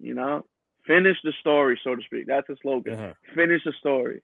[0.00, 0.44] You know,
[0.86, 2.26] finish the story, so to speak.
[2.26, 2.94] That's the slogan.
[2.94, 3.12] Uh-huh.
[3.34, 4.20] Finish the story.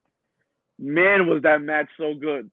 [0.78, 2.50] Man, was that match so good.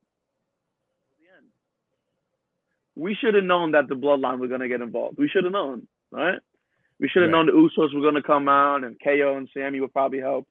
[2.95, 5.17] We should have known that the bloodline were gonna get involved.
[5.17, 6.39] We should have known, right?
[6.97, 7.45] We should have Right.
[7.45, 10.47] known the Usos were gonna come out and KO and Sami would probably help.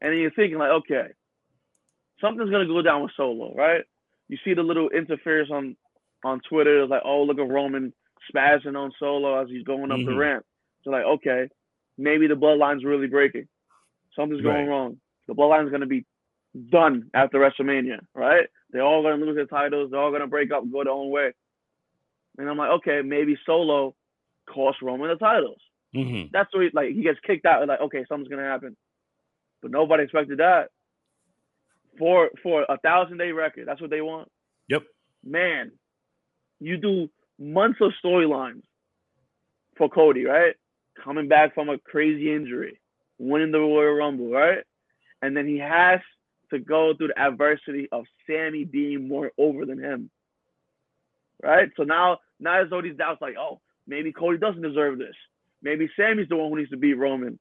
[0.00, 1.08] And then you're thinking like, okay,
[2.20, 3.84] something's gonna go down with Solo, right?
[4.28, 5.76] You see the little interference on
[6.24, 7.92] on Twitter, It was like, oh look at Roman
[8.32, 10.18] spazzing on Solo as he's going up the Mhm.
[10.18, 10.46] ramp.
[10.82, 11.48] So like, okay,
[11.98, 13.48] maybe the bloodline's really breaking.
[14.14, 14.68] Something's going Right.
[14.68, 15.00] wrong.
[15.26, 16.04] The bloodline's gonna be
[16.70, 18.48] done after WrestleMania, right?
[18.70, 19.90] They're all gonna lose their titles.
[19.90, 21.32] They're all gonna break up and go their own way.
[22.38, 23.94] And I'm like, okay, maybe Solo
[24.46, 25.60] cost Roman the titles.
[25.92, 27.66] hmm That's what he, like he gets kicked out.
[27.66, 28.76] Like, okay, something's gonna happen,
[29.62, 30.70] but nobody expected that.
[31.98, 34.30] For for a thousand day record, that's what they want.
[34.68, 34.84] Yep.
[35.24, 35.72] Man,
[36.60, 38.62] you do months of storylines
[39.76, 40.54] for Cody, right?
[41.02, 42.78] Coming back from a crazy injury,
[43.18, 44.64] winning the Royal Rumble, right?
[45.22, 46.00] And then he has
[46.50, 50.10] to go through the adversity of Sami being more over than him.
[51.42, 51.70] Right?
[51.76, 55.14] So now now there's all these doubts like, oh, maybe Cody doesn't deserve this.
[55.62, 57.38] Maybe Sami's the one who needs to beat Roman.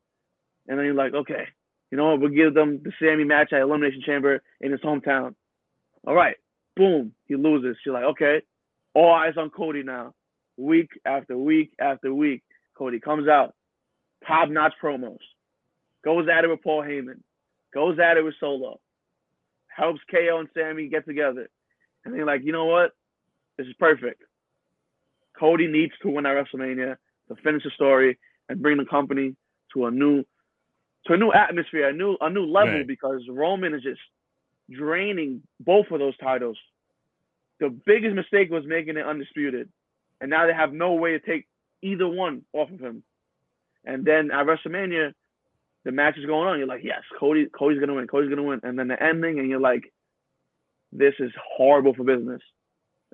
[0.67, 1.47] And then you're like, okay,
[1.91, 2.21] you know what?
[2.21, 5.35] We'll give them the Sami match at Elimination Chamber in his hometown.
[6.05, 6.35] All right.
[6.75, 7.13] Boom.
[7.27, 7.77] He loses.
[7.85, 8.41] You're like, okay.
[8.93, 10.13] All eyes on Cody now.
[10.57, 12.43] Week after week after week.
[12.77, 13.53] Cody comes out.
[14.27, 15.17] Top notch promos.
[16.03, 17.21] Goes at it with Paul Heyman.
[17.73, 18.79] Goes at it with Solo.
[19.67, 21.49] Helps KO and Sami get together.
[22.03, 22.91] And they're like, you know what?
[23.57, 24.23] This is perfect.
[25.37, 26.95] Cody needs to win at WrestleMania
[27.29, 28.17] to finish the story
[28.49, 29.35] and bring the company
[29.73, 30.23] to a new
[31.07, 32.87] to a new atmosphere, a new a new level Right.
[32.87, 34.01] because Roman is just
[34.69, 36.57] draining both of those titles.
[37.59, 39.69] The biggest mistake was making it undisputed.
[40.21, 41.47] And now they have no way to take
[41.81, 43.03] either one off of him.
[43.85, 45.13] And then at WrestleMania,
[45.85, 46.57] the match is going on.
[46.57, 48.07] You're like, yes, Cody, Cody's gonna win.
[48.07, 48.59] Cody's gonna win.
[48.63, 49.93] And then the ending, and you're like,
[50.91, 52.41] this is horrible for business.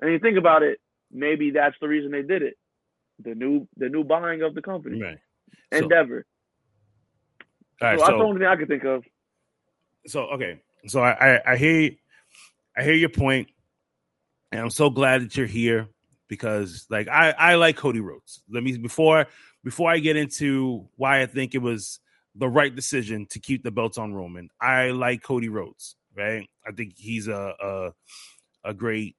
[0.00, 0.78] And you think about it,
[1.12, 2.54] maybe that's the reason they did it.
[3.22, 5.00] The new the new buying of the company.
[5.00, 5.18] Right.
[5.72, 6.26] So, Endeavor.
[7.80, 7.98] all right.
[7.98, 9.04] so, that's the only thing I could think of.
[10.06, 10.60] so okay.
[10.86, 11.90] So I, I I hear
[12.76, 13.48] I hear your point,
[14.56, 15.88] and I'm so glad that you're here
[16.28, 18.42] because like I I like Cody Rhodes.
[18.50, 19.26] Let me before
[19.62, 22.00] before I get into why I think it was
[22.34, 24.48] the right decision to keep the belts on Roman.
[24.60, 26.48] I like Cody Rhodes, right?
[26.66, 27.54] I think he's a
[28.64, 29.14] a, a great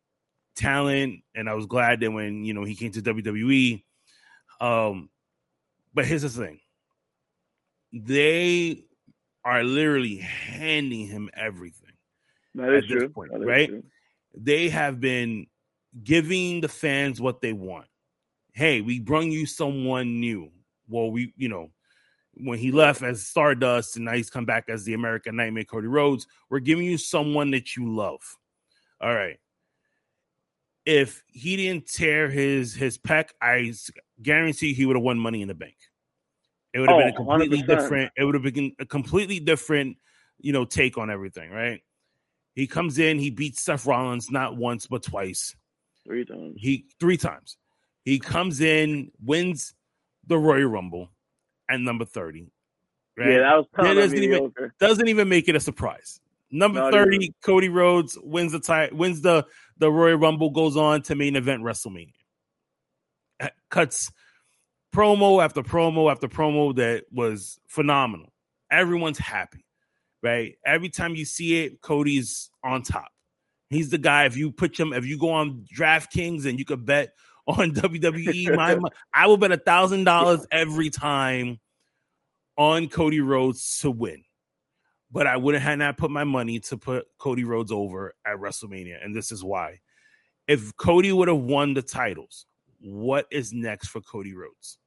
[0.56, 3.84] talent, and I was glad that when you know he came to WWE.
[4.60, 5.10] Um,
[5.94, 6.60] but here's the thing:
[7.94, 8.86] they
[9.46, 11.94] are literally handing him everything
[12.56, 13.10] That is at this true.
[13.10, 13.70] point, That right?
[14.44, 15.48] They have been
[16.04, 17.88] giving the fans what they want.
[18.54, 20.52] Hey, we brung you someone new.
[20.88, 21.72] Well, we, you know,
[22.34, 25.88] when he left as Stardust and now he's come back as the American Nightmare Cody
[25.88, 28.22] Rhodes, we're giving you someone that you love.
[29.02, 29.38] All right.
[30.86, 33.74] If he didn't tear his his pec, I
[34.22, 35.76] guarantee he would have won Money in the Bank.
[36.74, 37.68] It would have Oh, been a completely 100%.
[37.68, 38.12] different.
[38.16, 39.98] It would have been a completely different,
[40.40, 41.52] you know, take on everything.
[41.52, 41.82] Right?
[42.58, 45.56] He comes in, he beats Seth Rollins not once but twice.
[46.04, 46.56] Three times.
[46.58, 47.56] He three times.
[48.04, 49.76] He comes in, wins
[50.26, 51.12] the Royal Rumble
[51.70, 52.50] at number 30.
[53.16, 53.30] Right?
[53.30, 56.20] Yeah, that was That doesn't even- Doesn't even make it a surprise.
[56.50, 57.36] Number Not 30, even.
[57.44, 59.46] Cody Rhodes wins the ti- wins the,
[59.78, 62.14] the Royal Rumble, goes on to main event WrestleMania.
[63.70, 64.12] Cuts
[64.92, 68.34] promo after promo after promo that was phenomenal.
[68.72, 69.64] Everyone's happy,
[70.22, 70.56] right?
[70.66, 73.10] Every time you see it, Cody's on top.
[73.70, 74.26] He's the guy.
[74.26, 77.14] If you put him, if you go on DraftKings and you could bet
[77.48, 78.78] on WWE, my,
[79.14, 81.60] I will bet a thousand dollars every time
[82.58, 84.24] on Cody Rhodes to win.
[85.10, 89.04] But I wouldn't have not put my money to put Cody Rhodes over at WrestleMania,
[89.04, 89.80] and this is why.
[90.48, 92.46] If Cody would have won the titles,
[92.82, 94.80] what is next for Cody Rhodes?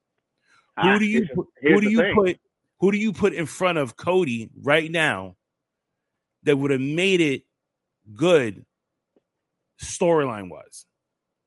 [0.76, 1.26] Ah, Who do you
[1.62, 2.14] who do you thing.
[2.14, 2.40] put
[2.80, 5.36] who do you put in front of Cody right now
[6.44, 7.42] that would have made it
[8.14, 8.64] good
[9.80, 10.86] storyline wise?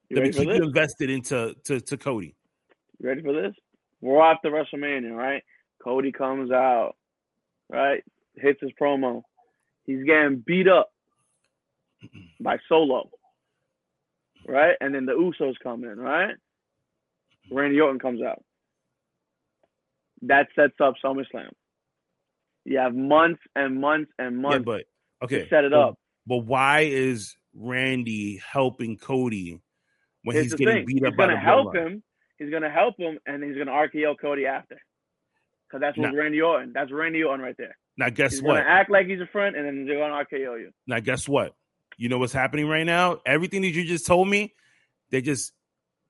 [0.10, 2.36] You That would keep you invested into to, to Cody.
[3.00, 3.54] You ready for this?
[4.02, 5.44] We're off after WrestleMania, right?
[5.84, 6.94] Cody comes out,
[7.70, 8.04] right?
[8.36, 9.24] Hits his promo.
[9.86, 10.90] He's getting beat up
[12.40, 13.10] by Solo,
[14.48, 14.76] right?
[14.80, 16.36] And then the Usos come in, right?
[17.52, 18.44] Randy Orton comes out.
[20.24, 21.50] That sets up SummerSlam.
[22.66, 24.58] You have months and months and months.
[24.60, 24.84] Yeah, but
[25.26, 26.00] okay, to set it but- up.
[26.26, 29.60] But why is Randy helping Cody
[30.24, 30.86] when Here's he's getting thing.
[30.86, 31.88] beat He's up by gonna help bloodline?
[31.88, 32.04] him.
[32.40, 34.80] He's gonna help him, and he's gonna RKO Cody after.
[35.70, 36.14] Cause that's what.
[36.14, 36.72] Randy Orton.
[36.74, 37.76] That's Randy Orton right there.
[37.98, 38.54] Now guess He's what?
[38.56, 40.72] gonna act like he's a friend, and then they're gonna RKO you.
[40.88, 41.54] Now, guess what?
[41.98, 43.20] You know what's happening right now?
[43.26, 44.54] Everything that you just told me,
[45.12, 45.52] they just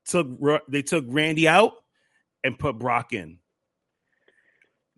[0.06, 0.28] took
[0.68, 1.72] they took Randy out
[2.44, 3.38] and put Brock in.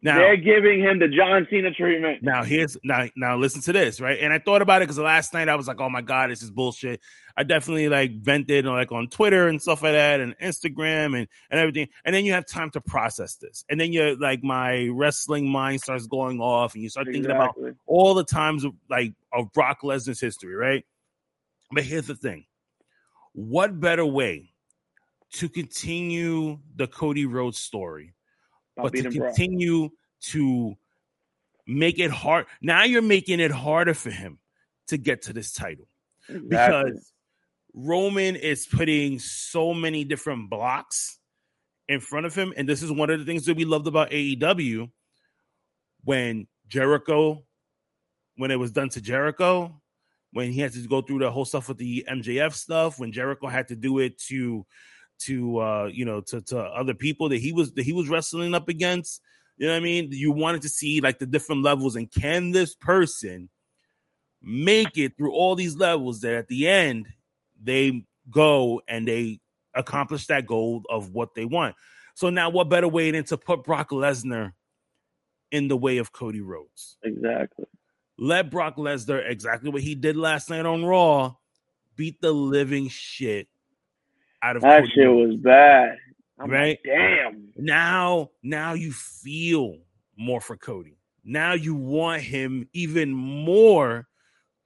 [0.02, 2.22] Now, They're giving him the John Cena treatment.
[2.22, 4.18] now here's now now listen to this, right?
[4.20, 6.42] And I thought about it because last night I was like, oh my god, this
[6.42, 7.00] is bullshit.
[7.36, 11.28] I definitely like vented uh, like on Twitter and stuff like that, and Instagram and
[11.50, 11.88] and everything.
[12.04, 15.80] And then you have time to process this, and then you're like, my wrestling mind
[15.80, 17.56] starts going off, and you start thinking about
[17.86, 20.84] all the times of like of Brock Lesnar's history, right?
[21.72, 22.44] But here's the thing:
[23.32, 24.52] what better way
[25.32, 28.14] to continue the Cody Rhodes story,
[28.76, 29.34] But to Brock.
[29.34, 29.90] continue
[30.32, 30.76] to
[31.66, 32.46] make it hard?
[32.60, 34.38] Now you're making it harder for him
[34.88, 35.88] to get to this title
[36.28, 36.48] Exactly.
[36.48, 37.12] because
[37.74, 41.18] Roman is putting so many different blocks
[41.88, 42.52] in front of him.
[42.56, 44.90] And this is one of the things that we loved about AEW
[46.04, 47.44] when Jericho,
[48.36, 49.80] when it was done to Jericho,
[50.32, 53.46] when he had to go through the whole stuff with the MJF stuff, when Jericho
[53.48, 54.66] had to do it to
[55.18, 58.54] to uh you know to to other people that he was that he was wrestling
[58.54, 59.22] up against
[59.56, 62.50] you know what i mean you wanted to see like the different levels and can
[62.50, 63.48] this person
[64.42, 67.06] make it through all these levels that at the end
[67.60, 69.40] they go and they
[69.74, 71.74] accomplish that goal of what they want.
[72.14, 74.52] So now what better way than to put Brock Lesnar
[75.50, 76.96] in the way of Cody Rhodes?
[77.02, 77.66] exactly.
[78.18, 81.34] Let Brock Lesnar exactly what he did last night on Raw
[81.96, 83.48] beat the living shit
[84.46, 85.96] out of That shit was bad.
[86.38, 86.68] I'm Right?
[86.70, 87.48] like, damn.
[87.56, 89.78] now now you feel
[90.18, 90.98] more for Cody.
[91.24, 94.06] Now you want him even more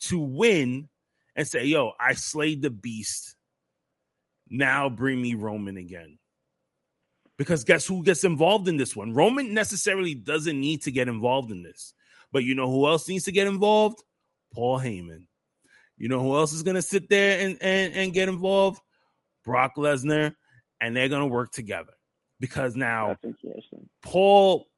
[0.03, 0.89] to win
[1.37, 3.37] and say, "Yo, I slayed the beast.
[4.49, 6.19] Now bring me Roman again."
[7.39, 9.15] Because guess who gets involved in this one?
[9.15, 11.95] Roman necessarily doesn't need to get involved in this.
[12.33, 14.03] But you know who else needs to get involved?
[14.53, 15.25] Paul Heyman.
[15.97, 18.81] You know who else is going to sit there and, and and get involved?
[19.51, 20.33] Brock Lesnar,
[20.81, 21.95] and they're gonna work together
[22.39, 23.17] because now
[24.01, 24.69] Paul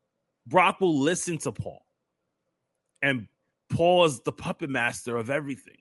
[0.47, 1.85] Brock will listen to Paul,
[3.03, 3.29] and
[3.69, 5.77] Paul is the puppet master of everything.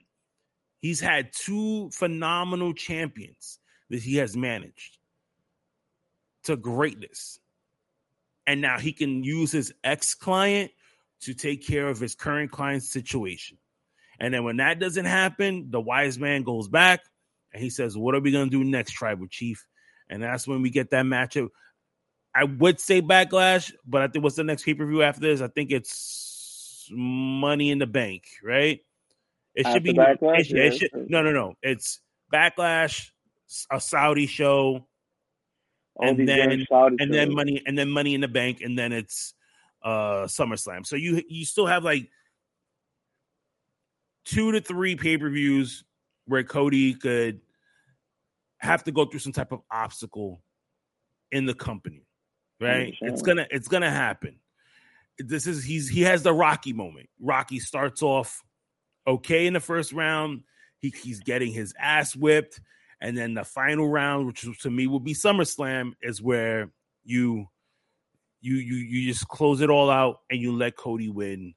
[0.76, 4.98] He's had two phenomenal champions that he has managed
[6.42, 7.40] to greatness.
[8.46, 10.70] And now he can use his ex client
[11.20, 13.56] to take care of his current client's situation.
[14.20, 17.00] And then when that doesn't happen, the wise man goes back
[17.52, 19.66] and he says, What are we going to do next, tribal chief?
[20.08, 21.48] And that's when we get that matchup.
[22.34, 25.40] I would say backlash, but I think what's the next pay per view after this?
[25.40, 28.80] I think it's Money in the Bank, right?
[29.54, 30.40] It After should be Backlash?
[30.40, 31.54] it should- it should- no, no, no.
[31.62, 32.00] It's
[32.32, 33.10] backlash,
[33.70, 34.86] a Saudi show,
[35.96, 36.66] All And then-
[36.98, 39.34] and then money, and then Money in the Bank, and then it's
[39.82, 40.86] uh SummerSlam.
[40.86, 42.08] So you you still have like
[44.24, 45.84] two to three pay per views
[46.26, 47.40] where Cody could
[48.58, 50.42] have to go through some type of obstacle
[51.30, 52.06] in the company,
[52.60, 52.94] right?
[53.00, 54.36] It's gonna it's gonna happen.
[55.18, 57.08] This is he's he has the Rocky moment.
[57.20, 58.42] Rocky starts off
[59.06, 60.42] okay in the first round.
[60.78, 62.60] He, he's getting his ass whipped,
[63.00, 66.70] and then the final round, which to me would be SummerSlam, is where
[67.04, 67.46] you
[68.40, 71.54] you you you just close it all out and you let Cody win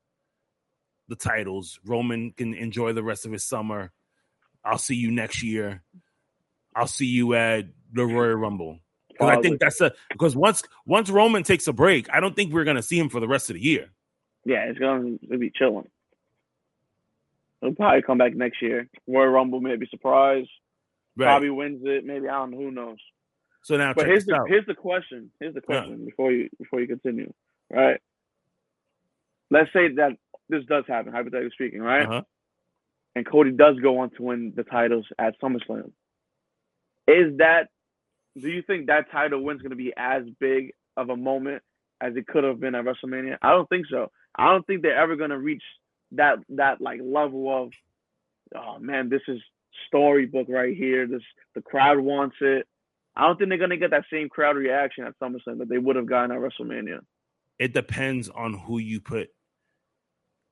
[1.07, 1.79] the titles.
[1.85, 3.91] Roman can enjoy the rest of his summer.
[4.65, 5.83] I'll see you next year.
[6.75, 8.79] I'll see you at the Royal Rumble.
[9.09, 12.51] Because I think that's a because once once Roman takes a break, I don't think
[12.51, 13.87] we're gonna see him for the rest of the year.
[14.43, 15.87] Yeah, it's gonna be chilling.
[17.61, 18.89] He'll probably come back next year.
[19.07, 20.45] Royal Rumble, maybe surprise.
[21.15, 21.27] Right.
[21.27, 22.03] Probably wins it.
[22.05, 22.57] Maybe I don't know.
[22.57, 22.97] Who knows?
[23.63, 24.49] so now But here's the out.
[24.49, 25.31] here's the question.
[25.39, 25.79] Here's the Yeah.
[25.81, 27.31] question before you before you continue.
[27.71, 28.01] Right.
[29.49, 30.17] Let's say that
[30.49, 32.05] this does happen, hypothetically speaking, right?
[32.05, 32.21] Uh-huh.
[33.15, 35.91] And Cody does go on to win the titles at SummerSlam.
[37.07, 37.69] Is that?
[38.37, 41.63] Do you think that title win's going to be as big of a moment
[42.01, 43.37] as it could have been at WrestleMania?
[43.41, 44.11] I don't think so.
[44.35, 45.63] I don't think they're ever going to reach
[46.11, 47.71] that that like level of,
[48.55, 49.41] oh man, this is
[49.87, 51.07] storybook right here.
[51.07, 51.23] This
[51.53, 52.67] the crowd wants it.
[53.15, 55.77] I don't think they're going to get that same crowd reaction at SummerSlam that they
[55.77, 56.99] would have gotten at WrestleMania.
[57.57, 59.29] It depends on who you put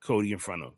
[0.01, 0.73] Cody in front of.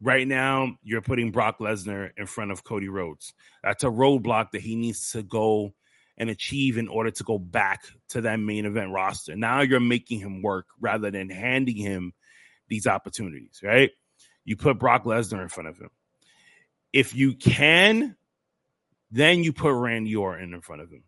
[0.00, 3.32] Right now, you're putting Brock Lesnar in front of Cody Rhodes.
[3.62, 5.72] That's a roadblock that he needs to go
[6.16, 9.34] and achieve in order to go back to that main event roster.
[9.34, 12.12] Now you're making him work rather than handing him
[12.68, 13.90] these opportunities, right?
[14.44, 15.90] You put Brock Lesnar in front of him.
[16.92, 18.16] If you can,
[19.10, 21.04] then you put Randy Orton in front of him.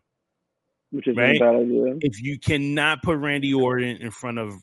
[0.91, 1.37] Which is Right.
[1.37, 1.99] a bad idea.
[2.01, 4.55] If you cannot put Randy Orton in front of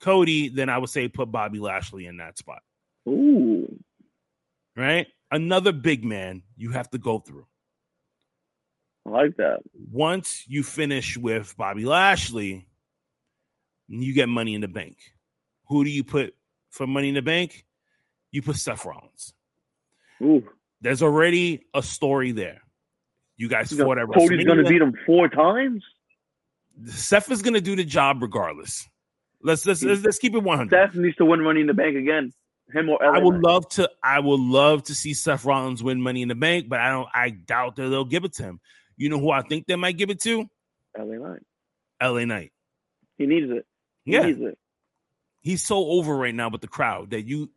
[0.00, 2.62] Cody, then I would say put Bobby Lashley in that spot,
[3.08, 3.78] Ooh,
[4.76, 5.06] right?
[5.30, 7.46] Another big man you have to go through.
[9.06, 9.60] I like that.
[9.90, 12.66] Once you finish with Bobby Lashley,
[13.88, 14.98] you get money in the bank.
[15.68, 16.34] Who do you put
[16.70, 17.64] for money in the bank?
[18.30, 19.32] You put Seth Rollins.
[20.22, 20.44] Ooh,
[20.80, 22.60] There's already a story there.
[23.36, 25.84] You guys You know, fought at Cody's going to beat him four times.
[26.86, 28.88] Seth is going to do the job regardless.
[29.42, 30.70] Let's let's let's, let's keep it 100.
[30.70, 32.32] Seth needs to win Money in the Bank again.
[32.72, 33.42] Him or I would Knight.
[33.42, 33.90] love to.
[34.02, 37.08] I would love to see Seth Rollins win Money in the Bank, but I don't.
[37.14, 38.60] I doubt that they'll give it to him.
[38.96, 40.46] You know who I think they might give it to?
[40.98, 41.42] LA Knight.
[42.00, 42.26] L.A.
[42.26, 42.52] Knight.
[43.16, 43.64] He needs it.
[44.04, 44.58] He Yeah, needs it.
[45.40, 47.50] he's so over right now with the crowd that you,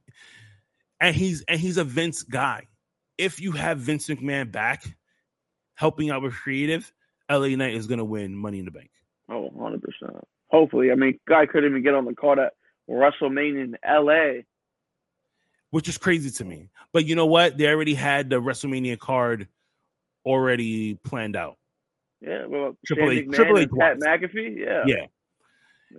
[0.99, 2.67] and he's and he's a Vince guy.
[3.17, 4.83] If you have Vince McMahon back,
[5.75, 6.91] helping out with creative,
[7.29, 7.55] L.A.
[7.55, 8.89] Knight is going to win Money in the Bank.
[9.29, 10.23] Oh, 100 percent.
[10.49, 12.53] Hopefully, I mean, guy couldn't even get on the card at
[12.89, 14.41] WrestleMania in LA.
[15.71, 16.69] Which is crazy to me.
[16.93, 17.57] But you know what?
[17.57, 19.47] They already had the WrestleMania card
[20.25, 21.57] already planned out.
[22.21, 23.97] Yeah, well, Triple H- Triple H Pat.
[23.97, 24.57] McAfee.
[24.59, 25.05] Yeah, Yeah.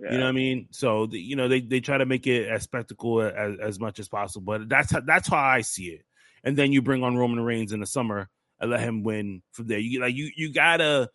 [0.01, 0.11] yeah.
[0.11, 0.67] You know what I mean?
[0.71, 3.99] So the, you know they, they try to make it as spectacle as, as much
[3.99, 6.05] as possible, but that's how, that's how I see it.
[6.45, 9.67] And then you bring on Roman Reigns in the summer and let him win from
[9.67, 9.79] there.
[9.79, 11.09] You like you you gotta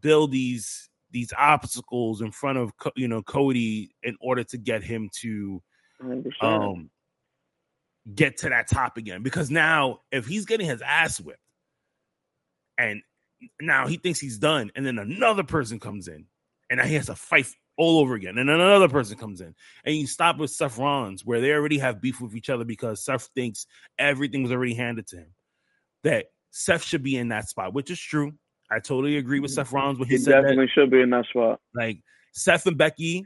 [0.00, 5.08] build these these obstacles in front of you know Cody in order to get him
[5.20, 5.62] to
[6.02, 6.24] 100%.
[6.42, 6.90] um
[8.12, 11.38] get to that top again because now if he's getting his ass whipped
[12.76, 13.02] and
[13.60, 16.26] now he thinks he's done and then another person comes in
[16.68, 17.46] and now he has to fight
[17.78, 21.24] all over again and then another person comes in and you stop with Seth Rollins
[21.24, 23.66] where they already have beef with each other because Seth thinks
[23.98, 25.34] everything was already handed to him
[26.02, 28.32] that Seth should be in that spot which is true
[28.70, 31.10] I totally agree with Seth Rollins when he, he said that definitely should be in
[31.10, 31.60] that spot.
[31.74, 32.00] like
[32.32, 33.24] Seth and Becky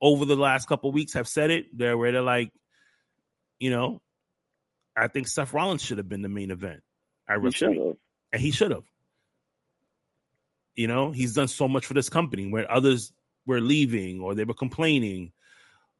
[0.00, 1.66] over the last couple weeks have said it.
[1.76, 2.50] They're where they're like,
[3.58, 4.00] you know,
[5.00, 6.82] I think Seth Rollins should have been the main event.
[7.28, 7.96] I have.
[8.32, 8.84] and he should have.
[10.74, 13.12] You know, he's done so much for this company where others
[13.46, 15.32] were leaving or they were complaining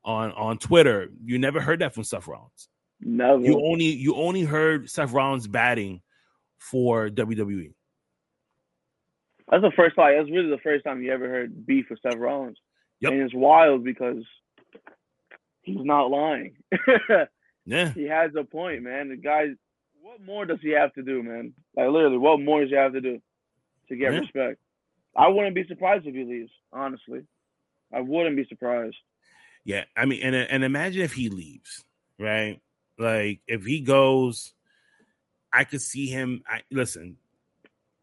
[0.05, 1.09] on on Twitter.
[1.25, 2.69] You never heard that from Seth Rollins.
[3.01, 3.41] Never.
[3.41, 6.03] You only you only heard Seth Rollins batting
[6.59, 7.73] for WWE.
[9.51, 10.17] That's the first time.
[10.17, 12.59] That's really the first time you ever heard beef with Seth Rollins.
[13.01, 13.13] Yep.
[13.13, 14.23] And it's wild because
[15.63, 16.55] he's not lying.
[17.71, 19.09] Yeah, he has a point, man.
[19.11, 19.47] The guy,
[20.03, 21.53] what more does he have to do, man?
[21.77, 23.21] Like literally, what more does he have to do
[23.89, 24.21] to get Yeah.
[24.21, 24.59] respect?
[25.17, 26.51] I wouldn't be surprised if he leaves.
[26.73, 27.23] Honestly,
[27.93, 28.97] I wouldn't be surprised.
[29.65, 29.85] yeah.
[29.97, 31.85] I mean, and and imagine if he leaves,
[32.19, 32.61] right?
[32.99, 34.53] Like if he goes,
[35.53, 36.43] I could see him.
[36.47, 37.17] I listen.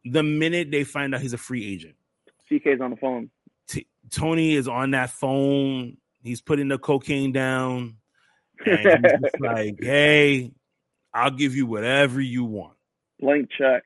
[0.05, 1.95] The minute they find out he's a free agent,
[2.49, 3.29] CK's on the phone.
[3.67, 5.97] T- Tony is on that phone.
[6.23, 7.97] He's putting the cocaine down,
[8.65, 10.51] and he's just like, "Hey,
[11.13, 12.75] I'll give you whatever you want."
[13.19, 13.83] Blank check.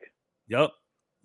[0.48, 0.72] Yep.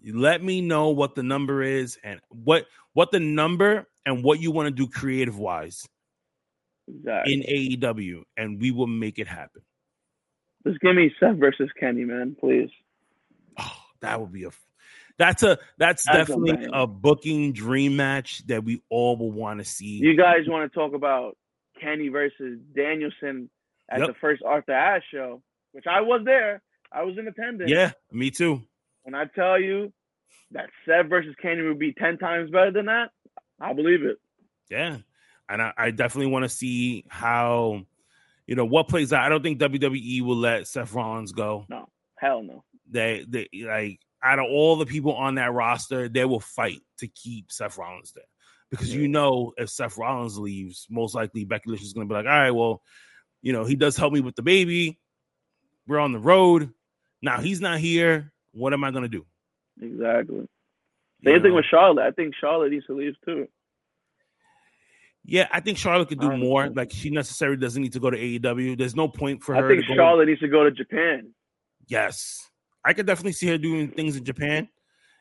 [0.01, 4.40] You let me know what the number is and what what the number and what
[4.40, 5.86] you want to do creative wise
[6.88, 7.32] Exactly.
[7.34, 9.62] in AEW, and we will make it happen.
[10.66, 12.70] Just give me Seth versus Kenny, man, please.
[13.59, 14.51] Oh, that would be a
[15.18, 16.68] that's a that's, That's definitely banger.
[16.72, 19.99] a, booking dream match that we all will want to see.
[20.03, 21.36] You guys want to talk about
[21.81, 23.51] Kenny versus Danielson
[23.91, 24.09] at Yep.
[24.09, 26.62] the first Arthur Ashe show, which I was there.
[26.93, 27.70] I was in attendance.
[27.70, 28.62] yeah, me too.
[29.03, 29.93] When I tell you
[30.53, 33.11] that Seth versus Kenny would be ten times better than that,
[33.61, 34.18] I believe it.
[34.70, 34.99] Yeah.
[35.49, 37.83] And I, I definitely want to see how
[38.47, 39.24] you know what plays out.
[39.24, 41.66] I don't think WWE will let Seth Rollins go.
[41.68, 42.64] No, hell no.
[42.91, 47.07] they they like out of all the people on that roster, they will fight to
[47.09, 48.24] keep Seth Rollins there.
[48.71, 52.27] Because you know if Seth Rollins leaves, most likely Becky Lynch is gonna be like,
[52.27, 52.83] all right, well,
[53.43, 54.99] you know, he does help me with the baby.
[55.87, 56.71] We're on the road.
[57.23, 58.33] Now he's not here.
[58.53, 59.25] What am I gonna do?
[59.81, 60.49] Exactly.
[61.21, 61.57] You Same thing know?
[61.57, 62.07] with Charlotte.
[62.07, 63.47] I think Charlotte needs to leave too.
[65.25, 66.69] yeah, I think Charlotte could do more.
[66.69, 68.77] Like she necessarily doesn't need to go to AEW.
[68.79, 69.95] There's no point for her I think to go.
[69.95, 71.33] Charlotte needs to go to Japan.
[71.89, 72.49] Yes,
[72.85, 74.69] I could definitely see her doing things in Japan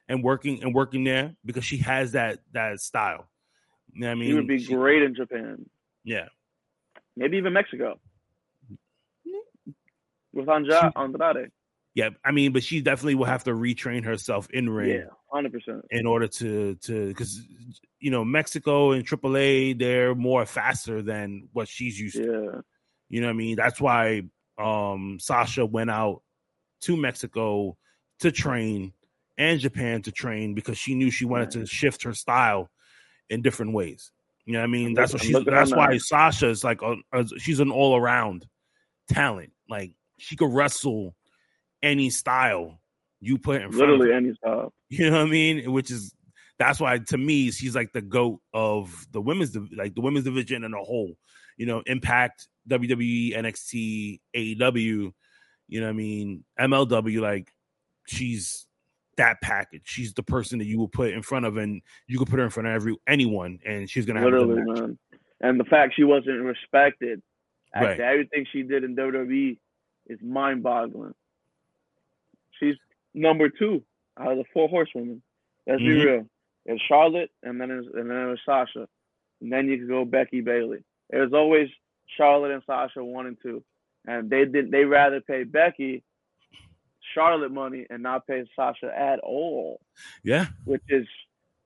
[0.08, 3.30] and working and working there because she has that that style.
[3.93, 5.69] You know I mean, he would be She- great in Japan.
[6.03, 6.27] Yeah,
[7.15, 7.99] Maybe even Mexico.
[10.33, 11.49] With Anja- Andrade.
[11.93, 12.09] yeah.
[12.23, 15.86] I mean, but she definitely will have to retrain herself in ring Yeah, hundred percent.
[15.89, 17.41] in order to to because
[17.99, 22.23] you know Mexico and AAA they're more faster than what she's used to.
[22.53, 22.61] Yeah.
[23.07, 23.55] You know what I mean?
[23.55, 24.23] That's why
[24.57, 26.21] um Sasha went out
[26.81, 27.77] to Mexico
[28.19, 28.91] to train
[29.38, 32.69] and Japan to train because she knew she wanted to shift her style
[33.30, 34.11] in different ways.
[34.45, 34.93] You know what I mean?
[34.93, 36.01] That's what she's that's why that.
[36.01, 38.45] Sasha is like a, a- she's an all around
[39.09, 39.51] talent.
[39.69, 41.15] Like she could wrestle
[41.82, 42.80] any style
[43.21, 43.99] you put in front of.
[43.99, 44.71] Literally any style.
[44.89, 45.71] You know what I mean?
[45.71, 46.13] Which is
[46.59, 50.63] that's why to me she's like the goat of the women's like the women's division
[50.63, 51.15] in a whole.
[51.57, 55.11] You know, Impact, WWE, NXT, AEW.
[55.67, 56.43] You know what I mean?
[56.59, 57.19] MLW.
[57.19, 57.51] Like
[58.07, 58.67] she's
[59.18, 59.84] that package.
[59.86, 62.45] She's the person that you will put in front of, and you could put her
[62.45, 64.97] in front of every anyone, and she's gonna have a Literally, man.
[65.41, 67.22] And the fact she wasn't respected
[67.74, 67.99] after Right.
[67.99, 69.57] everything she did in WWE
[70.07, 71.13] is mind boggling.
[72.59, 72.76] She's
[73.13, 73.84] number two
[74.18, 75.22] out of the four horsewomen.
[75.68, 76.05] Let's be Mhm.
[76.05, 76.30] real.
[76.66, 78.88] It's Charlotte and then it's, and then it's Sasha.
[79.41, 80.84] And then you can go Becky Bayley.
[81.09, 81.70] There's always
[82.07, 83.63] Charlotte and Sasha one and two.
[84.07, 86.03] And they did they rather pay Becky
[87.16, 89.82] Charlotte money and not pay Sasha at all
[90.24, 91.07] Yeah, which is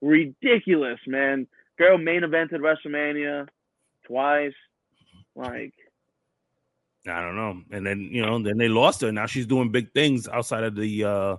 [0.01, 1.47] ridiculous, man.
[1.77, 3.47] Girl main evented WrestleMania
[4.05, 4.53] twice.
[5.35, 5.73] Like,
[7.07, 7.61] I don't know.
[7.71, 9.11] And then you know, then they lost her.
[9.11, 11.03] Now she's doing big things outside of the.
[11.03, 11.35] uh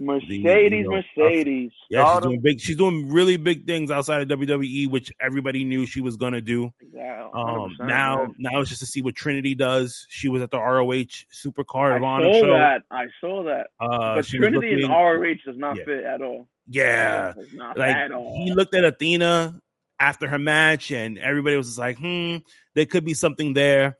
[0.00, 1.70] Mercedes, know, Mercedes.
[1.90, 2.60] Yeah, she's doing big.
[2.60, 6.72] She's doing really big things outside of WWE, which everybody knew she was gonna do.
[6.92, 8.34] Yeah, Um, now, man.
[8.38, 10.06] now it's just to see what Trinity does.
[10.08, 12.52] She was at the ROH Super Card I of Honor saw show.
[12.54, 12.82] that.
[12.90, 13.66] I saw that.
[13.78, 15.84] Uh, but Trinity looking- and ROH does not Yeah.
[15.84, 16.48] fit at all.
[16.66, 17.34] yeah,
[17.76, 18.42] like at all.
[18.44, 19.60] he looked at Athena
[19.98, 22.36] after her match, and everybody was just like, "Hmm,
[22.74, 23.98] there could be something there."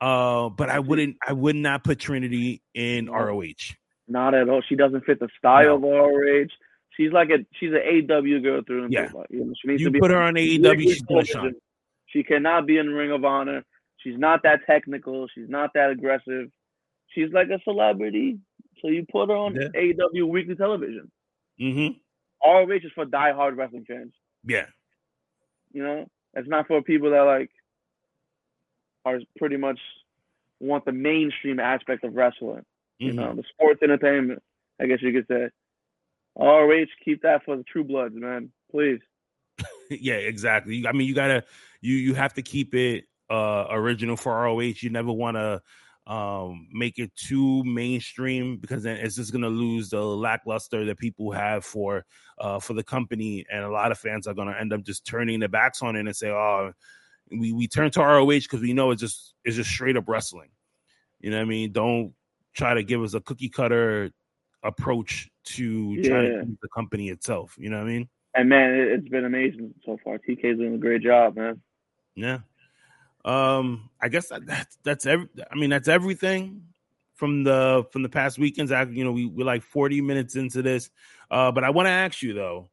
[0.00, 3.74] Uh, but I wouldn't, I would not put Trinity in ROH.
[4.08, 4.62] Not at all.
[4.68, 6.48] She doesn't fit the style of ROH.
[6.96, 9.08] She's like a she's an AW girl through and Yeah.
[9.08, 9.20] through.
[9.20, 11.54] Like, you, know, she needs You to be put her on AEW, she's shine.
[12.06, 13.64] She cannot be in Ring of Honor.
[13.98, 15.26] She's not that technical.
[15.34, 16.50] She's not that aggressive.
[17.08, 18.38] She's like a celebrity.
[18.80, 19.68] So you put her on Yeah.
[19.74, 21.10] AW weekly television.
[21.60, 21.94] Mm-hmm.
[22.44, 24.12] ROH is for diehard wrestling fans.
[24.46, 24.66] Yeah,
[25.72, 27.50] You know, it's not for people that like
[29.06, 29.78] are pretty much
[30.60, 32.64] want the mainstream aspect of wrestling.
[32.98, 33.16] You Mhm.
[33.16, 34.42] know, the sports entertainment.
[34.80, 35.50] I guess you could say.
[36.36, 38.50] ROH, keep that for the True Bloods, man.
[38.70, 39.00] Please.
[39.90, 40.86] yeah, exactly.
[40.86, 41.44] I mean, you gotta
[41.80, 44.82] you you have to keep it uh original for ROH.
[44.82, 45.62] You never want to
[46.06, 51.30] um make it too mainstream because then it's just gonna lose the lackluster that people
[51.32, 52.04] have for
[52.38, 55.40] uh for the company and a lot of fans are gonna end up just turning
[55.40, 56.72] their backs on it and say oh
[57.30, 60.50] we we turn to ROH because we know it's just it's just straight up wrestling
[61.20, 62.12] you know what I mean don't
[62.54, 64.10] try to give us a cookie cutter
[64.62, 66.08] approach to Yeah.
[66.08, 69.08] trying to keep the company itself you know what I mean And man, it, it's
[69.08, 70.18] been amazing so far.
[70.18, 71.60] TK's doing a great job, man.
[72.16, 72.38] Yeah.
[73.24, 75.28] Um, I guess that, that's that's every.
[75.50, 76.64] I mean, that's everything
[77.14, 78.70] from the from the past weekends.
[78.72, 80.90] I, you know, we we're like forty minutes into this.
[81.30, 82.70] Uh, but I want to ask you though,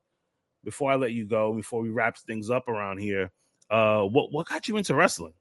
[0.64, 3.32] before I let you go, before we wrap things up around here,
[3.70, 5.34] uh, what what got you into wrestling?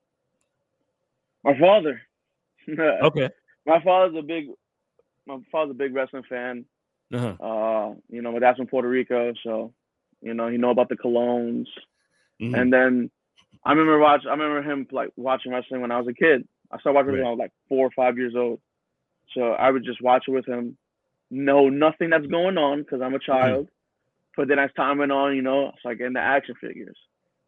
[1.45, 2.01] My father.
[3.03, 3.31] Okay.
[3.67, 4.47] My father's a big
[5.27, 6.65] my father's a big wrestling fan.
[7.13, 7.35] Uh-huh.
[7.45, 9.73] Uh, you know, my dad's from Puerto Rico, so
[10.23, 11.67] you know, he know about the Colóns.
[12.41, 12.59] Mhm.
[12.59, 13.11] And then
[13.65, 16.47] I remember watch I remember him like watching wrestling when I was a kid.
[16.71, 17.19] I started watching Right.
[17.19, 18.61] when I was like four or five years old.
[19.35, 20.77] So I would just watch it with him,
[21.31, 23.69] know nothing that's going on because I'm a child.
[24.37, 26.97] But then as time went on, you know, I started getting the action figures.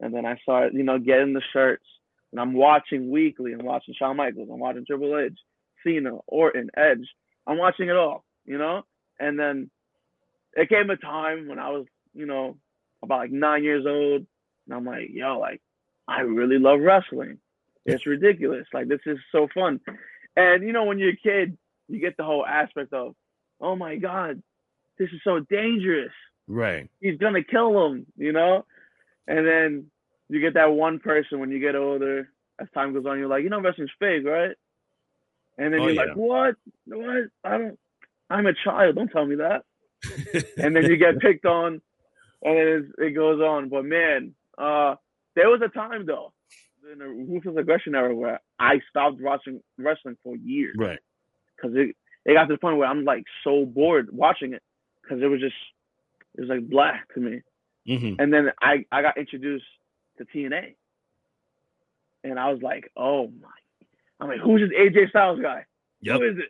[0.00, 1.86] And then I started, you know, getting the shirts.
[2.32, 3.52] And I'm watching weekly.
[3.52, 4.48] I'm watching Shawn Michaels.
[4.52, 5.38] I'm watching Triple H,
[5.84, 7.06] Cena, Orton, Edge.
[7.46, 8.82] I'm watching it all, you know?
[9.18, 9.70] And then
[10.54, 12.56] it came a time when I was, you know,
[13.02, 14.26] about like nine years old.
[14.66, 15.60] And I'm like, yo, like,
[16.06, 17.38] I really love wrestling.
[17.84, 18.66] It's ridiculous.
[18.72, 19.80] Like, this is so fun.
[20.36, 21.58] And, you know, when you're a kid,
[21.88, 23.14] you get the whole aspect of,
[23.60, 24.42] oh my God,
[24.98, 26.12] this is so dangerous.
[26.46, 26.88] Right.
[27.00, 28.64] He's going to kill him, you know?
[29.26, 29.86] And then
[30.28, 32.28] you get that one person when you get older,
[32.60, 34.56] as time goes on, you're like, you know, wrestling's fake, right?
[35.58, 36.02] And then Oh, you're yeah.
[36.06, 36.54] like, what?
[36.86, 37.24] What?
[37.44, 37.78] I don't,
[38.30, 38.96] I'm a child.
[38.96, 39.62] Don't tell me that
[40.58, 41.80] and then you get picked on,
[42.42, 43.68] and then it's, it goes on.
[43.68, 44.96] But man, uh,
[45.36, 46.32] there was a time though,
[46.90, 50.98] in the ruthless aggression era, where I stopped watching wrestling for years right.
[51.56, 51.94] because it
[52.24, 54.62] it got to the point where I'm like so bored watching it
[55.02, 55.54] because it was just
[56.36, 57.42] it was like black to me.
[57.86, 59.66] hmm And then I I got introduced
[60.18, 60.74] to TNA,
[62.24, 63.48] and I was like, oh my,
[64.22, 65.64] I'm like, who's this AJ Styles guy?
[66.02, 66.16] Yep.
[66.20, 66.48] Who is it?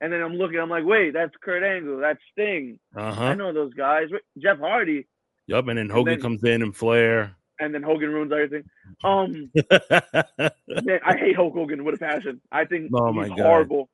[0.00, 2.78] And then I'm looking, I'm like, wait, that's Kurt Angle, that's Sting.
[2.96, 4.08] Uh I know those guys.
[4.38, 5.06] Jeff Hardy,
[5.48, 5.66] Yep.
[5.68, 7.34] And then Hogan then- comes in and Flair.
[7.58, 8.62] and then Hogan ruins everything.
[9.02, 9.50] Um,
[9.90, 12.40] man, I hate Hulk Hogan with a passion.
[12.52, 13.38] I think Oh, he's God.
[13.40, 13.88] horrible.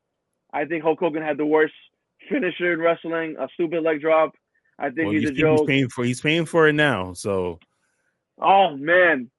[0.52, 1.74] I think Hulk Hogan had the worst
[2.28, 4.34] finisher in wrestling, a stupid leg drop.
[4.78, 5.66] I think well, he's a think he's joke.
[5.68, 7.12] paying for he's paying for it now.
[7.14, 7.58] So
[8.40, 9.30] Oh man.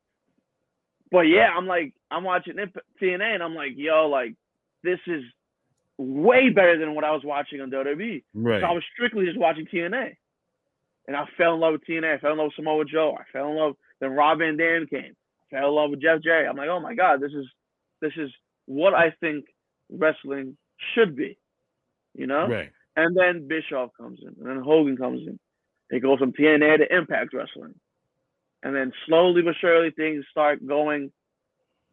[1.12, 4.36] But yeah, I'm like, I'm watching TNA, and I'm like, yo, like,
[4.84, 5.24] this is
[5.98, 8.24] way better than what I was watching on WWE.
[8.34, 8.62] right.
[8.62, 10.16] So I was strictly just watching TNA.
[11.08, 12.16] And I fell in love with TNA.
[12.16, 13.16] I fell in love with Samoa Joe.
[13.18, 13.76] I fell in love.
[14.00, 15.16] Then Rob Van Dam came.
[15.52, 16.50] I fell in love with Jeff Jarrett.
[16.50, 17.46] I'm like, oh my God, this is
[18.02, 18.32] this is
[18.66, 19.46] what I think
[19.92, 20.58] wrestling
[20.94, 21.38] should be.
[22.16, 22.48] You know?
[22.48, 22.72] Right.
[22.96, 24.36] And then Bischoff comes in.
[24.40, 25.40] And then Hogan comes in.
[25.92, 27.76] It goes from TNA to Impact Wrestling.
[28.66, 31.14] And then slowly but surely things start going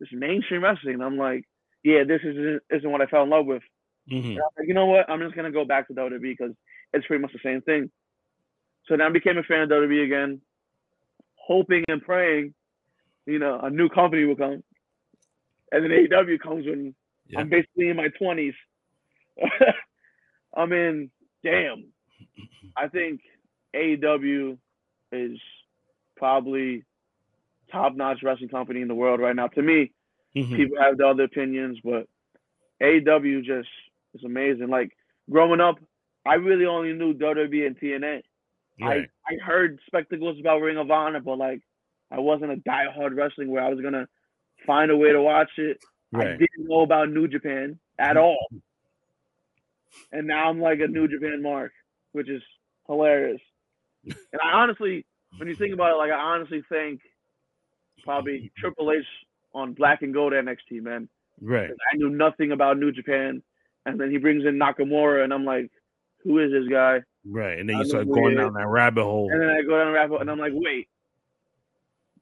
[0.01, 0.95] this mainstream wrestling.
[0.97, 1.45] And I'm like,
[1.85, 3.63] yeah, this isn't, isn't what I fell in love with.
[4.11, 5.09] hmm like, you know what?
[5.11, 6.55] I'm just gonna go back to WWE because
[6.95, 7.91] it's pretty much the same thing.
[8.87, 10.43] So then I became a fan of WWE again,
[11.37, 12.55] hoping and praying,
[13.27, 14.65] you know, a new company will come.
[15.73, 16.95] And then AEW comes when
[17.29, 17.41] Yeah.
[17.41, 18.55] I'm basically in my twenties.
[20.57, 21.11] I mean,
[21.45, 21.93] damn.
[22.77, 23.21] I think
[23.75, 24.59] AEW
[25.13, 25.39] is
[26.23, 26.85] probably
[27.73, 29.49] top notch wrestling company in the world right now.
[29.49, 29.91] To me,
[30.37, 30.55] Mhm.
[30.57, 32.07] people have the other opinions, but
[32.81, 33.69] AEW just
[34.15, 34.69] is amazing.
[34.69, 34.97] Like
[35.29, 35.81] growing up,
[36.25, 38.23] I really only knew WWE and TNA.
[38.81, 39.09] Right.
[39.27, 41.61] I, I heard spectacles about Ring of Honor, but like
[42.13, 44.07] I wasn't a diehard wrestling where I was gonna
[44.65, 45.79] find a way to watch it.
[46.15, 48.47] I didn't know about New Japan at all.
[50.13, 51.73] And now I'm like a New Japan mark,
[52.13, 52.43] which is
[52.87, 53.41] hilarious.
[54.33, 55.05] And I honestly,
[55.39, 57.01] when you think about it, like I honestly think
[58.05, 59.05] probably Triple H
[59.55, 61.09] on Black and Gold NXT, man.
[61.41, 61.71] Right.
[61.71, 63.43] I knew nothing about New Japan,
[63.87, 65.71] and then he brings in Nakamura, and I'm like,
[66.25, 67.01] who is this guy?
[67.25, 67.59] Right.
[67.59, 69.29] And then you start going down that rabbit hole.
[69.31, 70.89] And then I go down the rabbit, hole, and I'm like, wait,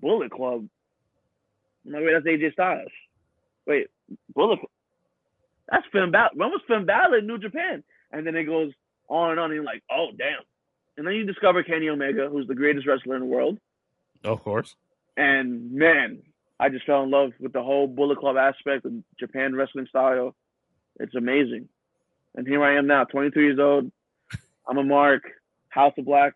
[0.00, 0.66] Bullet Club.
[1.86, 2.90] I'm like, wait, that's AJ Styles.
[3.66, 3.88] Wait,
[4.34, 4.70] Bullet Club.
[5.70, 6.30] That's Finn Balor.
[6.34, 7.84] When was Finn Balor in New Japan?
[8.12, 8.72] And then it goes
[9.08, 10.42] on and on, and you're like, oh damn.
[11.01, 13.57] And then you discover Kenny Omega, who's the greatest wrestler in the world.
[14.22, 14.76] Of course.
[15.16, 16.18] And man,
[16.61, 20.36] I just fell in love with the whole Bullet Club aspect of Japan wrestling style.
[20.98, 21.70] It's amazing.
[22.34, 23.90] And here I am now, 23 years old.
[24.68, 25.22] I'm a mark.
[25.70, 26.34] House of Black.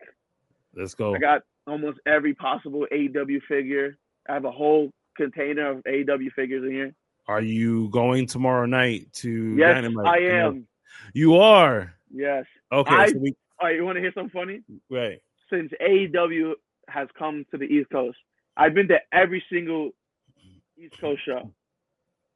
[0.73, 1.13] Let's go.
[1.13, 3.99] I got almost every possible AEW figure.
[4.27, 6.95] I have a whole container of AEW figures in here.
[7.27, 10.07] Are you going tomorrow night to Yes, Dynamite?
[10.07, 10.67] I am.
[11.13, 11.93] You are.
[12.11, 12.45] Yes.
[12.71, 12.95] Okay.
[12.95, 13.35] I- so we,
[13.65, 14.61] All right, you want to hear something funny?
[14.91, 15.17] right.
[15.51, 16.51] Since AEW
[16.87, 18.15] has come to the East Coast,
[18.55, 19.89] I've been to every single
[20.77, 21.51] East Coast show.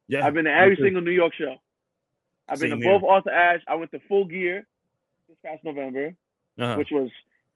[0.07, 0.25] Yeah.
[0.25, 1.53] I've been to every single New York show.
[2.49, 2.99] I've been Same to here.
[2.99, 3.61] both Arthur Ashe.
[3.67, 4.65] I went to Full Gear
[5.27, 6.15] this past November,
[6.57, 6.77] Uh-huh.
[6.77, 7.11] which was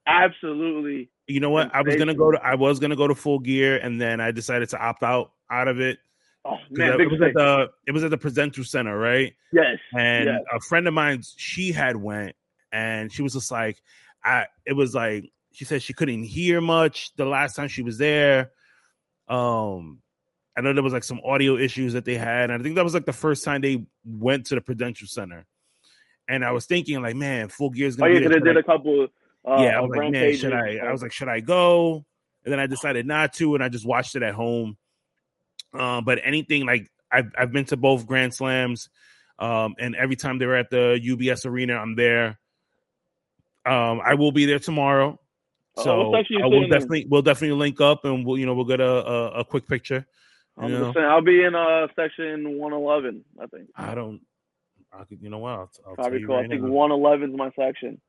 [0.05, 1.73] absolutely You know what?
[1.73, 4.29] I was gonna go to I was gonna go to full gear and then I
[4.29, 5.97] decided to opt out out of it.
[6.45, 9.33] oh man, it was at the it was at the Prudential Center, right?
[9.51, 10.41] yes, And yes.
[10.53, 12.35] a friend of mine, she had went
[12.73, 13.81] and she was just like,
[14.25, 17.97] I it was like she said she couldn't hear much the last time she was
[17.97, 18.51] there.
[19.29, 19.99] Um
[20.55, 22.83] I know there was like some audio issues that they had, and I think that
[22.83, 25.45] was like the first time they went to the Prudential Center.
[26.29, 28.39] And I was thinking, like, man, Full Gear's Oh gonna yeah, be 'cause there.
[28.41, 29.07] they did I- a couple.
[29.45, 30.77] Uh, yeah, I was like, man, should I?
[30.77, 32.05] I was like, should I go?
[32.45, 34.77] And then I decided not to, and I just watched it at home.
[35.73, 38.89] Um, but anything like I've I've been to both Grand Slams,
[39.39, 42.39] um, and every time they were at the UBS Arena, I'm there.
[43.65, 45.19] Um, I will be there tomorrow,
[45.77, 46.69] Oh, so you I will sitting in?
[46.69, 49.67] definitely we'll definitely link up, and we'll you know we'll get a a, a quick
[49.67, 50.05] picture.
[50.57, 53.23] I'm just saying, I'll be in uh section 111.
[53.41, 54.21] I think I don't.
[54.91, 55.49] I could, you know what?
[55.51, 56.35] I'll, I'll tell probably you cool.
[56.35, 57.99] right I think 111 is my section.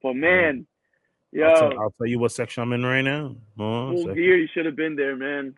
[0.00, 0.66] But man,
[1.32, 3.34] yeah, I'll, tell, I'll tell you what section I'm in right now.
[3.58, 5.56] A gear, you should have been there, man.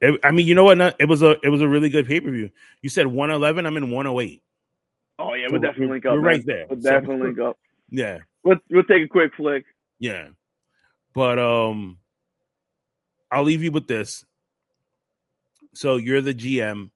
[0.00, 0.78] It, I mean, you know what?
[0.78, 2.48] Not- It was a it was a really good pay per view.
[2.80, 3.66] You said 111.
[3.66, 4.42] I'm in 108.
[5.18, 6.12] Oh yeah, So we'll definitely link up.
[6.12, 6.24] we're man.
[6.26, 6.66] right there.
[6.70, 7.58] We'll So- definitely link up.
[7.92, 9.64] Yeah, We'll, we'll take a quick flick.
[9.98, 10.28] yeah.
[11.12, 11.98] But um,
[13.32, 14.24] I'll leave you with this.
[15.74, 16.90] So you're the GM.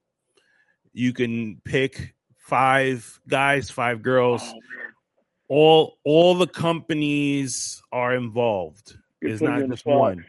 [0.92, 4.42] You can pick five guys, five girls.
[4.44, 4.60] Oh.
[5.48, 8.96] All all the companies are involved.
[9.20, 10.24] You're It's not just one.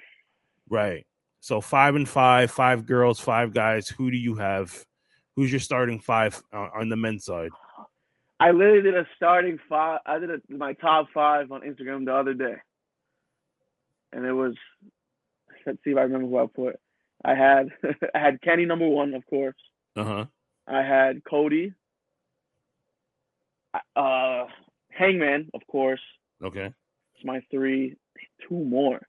[0.69, 1.05] Right.
[1.39, 3.87] So five and five, five girls, five guys.
[3.87, 4.83] Who do you have?
[5.35, 7.51] Who's your starting five on the men's side?
[8.39, 9.99] I literally did a starting five.
[10.05, 12.55] I did a, my top five on Instagram the other day,
[14.11, 14.55] and it was.
[15.65, 16.79] Let's see if I remember who I put.
[17.23, 17.69] I had
[18.13, 19.55] I had Kenny number one, of course.
[19.95, 20.25] Uh huh.
[20.67, 21.73] I had Cody,
[23.95, 24.45] uh,
[24.89, 26.01] Hangman, of course.
[26.43, 26.73] Okay.
[27.15, 27.95] It's my three.
[28.47, 29.01] Two more.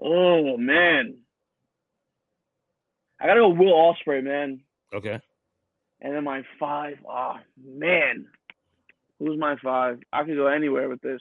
[0.00, 1.16] Oh man,
[3.20, 4.60] I gotta go Will Ospreay, man.
[4.92, 5.20] Okay.
[6.00, 6.96] And then my five.
[7.08, 8.26] Oh man,
[9.18, 9.98] who's my five?
[10.12, 11.20] I could go anywhere with this.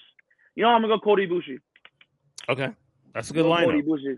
[0.56, 1.60] You know, I'm gonna go Kota Ibushi.
[2.50, 2.70] Okay.
[3.14, 3.82] That's a good Go Cody.
[3.82, 4.18] Bushi,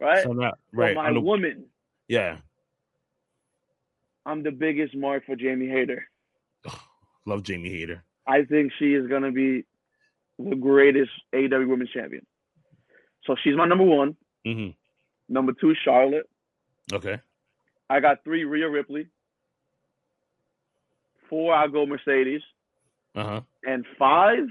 [0.00, 0.22] right?
[0.22, 0.94] So For right.
[0.96, 1.66] my on the- woman,
[2.08, 2.38] yeah.
[4.26, 6.06] I'm the biggest mark for Jamie Hayter.
[7.26, 8.02] Love Jamie Hayter.
[8.26, 9.64] I think she is gonna be
[10.38, 12.24] the greatest AEW Women's Champion.
[13.24, 14.16] So she's my number one.
[14.44, 14.68] hmm
[15.28, 16.28] Number two, Charlotte.
[16.92, 17.20] Okay.
[17.88, 19.06] I got three, Rhea Ripley.
[21.28, 22.42] Four, I'll go Mercedes.
[23.14, 23.40] Uh huh.
[23.64, 24.46] And five,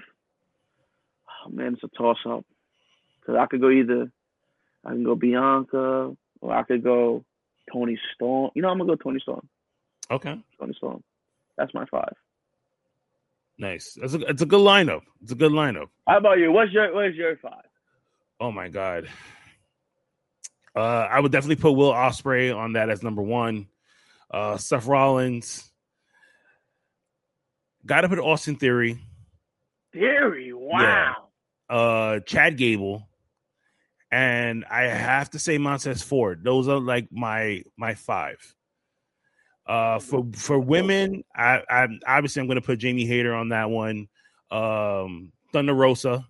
[1.45, 2.45] oh man, it's a toss up.
[3.19, 4.11] Because I could go either,
[4.85, 7.23] I can go Bianca, or I could go
[7.71, 8.51] Toni Storm.
[8.55, 9.47] You know, I'm going to go Toni Storm.
[10.11, 10.41] Okay.
[10.59, 11.03] Toni Storm.
[11.57, 12.13] That's my five.
[13.57, 13.97] Nice.
[13.99, 15.01] That's a it's a good lineup.
[15.21, 15.89] It's a good lineup.
[16.07, 16.51] How about you?
[16.51, 17.65] What's your What's your five?
[18.39, 19.09] Oh my god.
[20.75, 23.67] Uh, I would definitely put Will Ospreay on that as number one.
[24.31, 25.69] Uh, Seth Rollins.
[27.85, 28.99] Got to put Austin Theory.
[29.93, 30.51] Theory.
[30.53, 31.29] Wow.
[31.69, 33.07] uh Chad Gable,
[34.11, 36.43] and I have to say Montez Ford.
[36.43, 38.55] Those are like my my five.
[39.65, 43.69] Uh, for for women, I, I obviously I'm going to put Jamie Hayter on that
[43.69, 44.07] one.
[44.49, 46.27] Um, Thunder Rosa,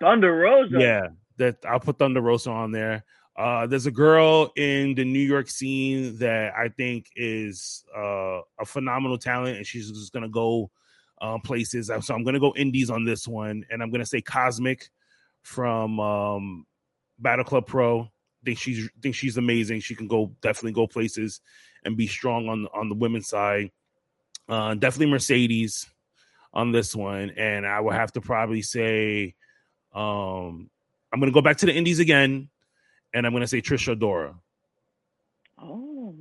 [0.00, 0.76] Thunder Rosa.
[0.78, 1.08] yeah,
[1.38, 3.04] that I'll put Thunder Rosa on there.
[3.36, 8.64] Uh, there's a girl in the New York scene that I think is uh, a
[8.64, 10.70] phenomenal talent, and she's just gonna go
[11.20, 11.90] uh, places.
[12.00, 14.88] So I'm gonna go indies on this one, and I'm gonna say Cosmic
[15.42, 16.66] from um,
[17.18, 18.08] Battle Club Pro.
[18.44, 19.80] Think she's think she's amazing.
[19.80, 21.40] She can go definitely go places
[21.84, 23.70] and be strong on on the women's side.
[24.48, 25.90] Uh, definitely Mercedes
[26.52, 29.34] on this one, and I would have to probably say
[29.92, 30.70] um,
[31.12, 32.50] I'm gonna go back to the indies again,
[33.14, 34.34] and I'm gonna say Trisha Dora.
[35.58, 36.14] Oh.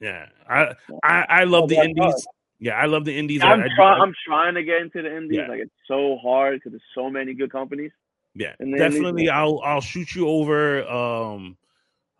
[0.00, 2.02] Yeah, I I, I love the indies.
[2.02, 2.14] hard.
[2.58, 3.42] Yeah, I love the indies.
[3.42, 4.02] I'm I, I- trying.
[4.02, 5.38] I'm trying to get into the indies.
[5.38, 5.48] Yeah.
[5.48, 7.92] Like it's so hard because there's so many good companies.
[8.34, 9.08] yeah, definitely.
[9.08, 9.30] indies.
[9.30, 11.56] I'll I'll shoot you over um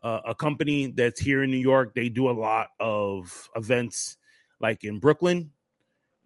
[0.03, 1.95] uh, a company that's here in New York.
[1.95, 4.17] They do a lot of events
[4.61, 5.51] like in Brooklyn,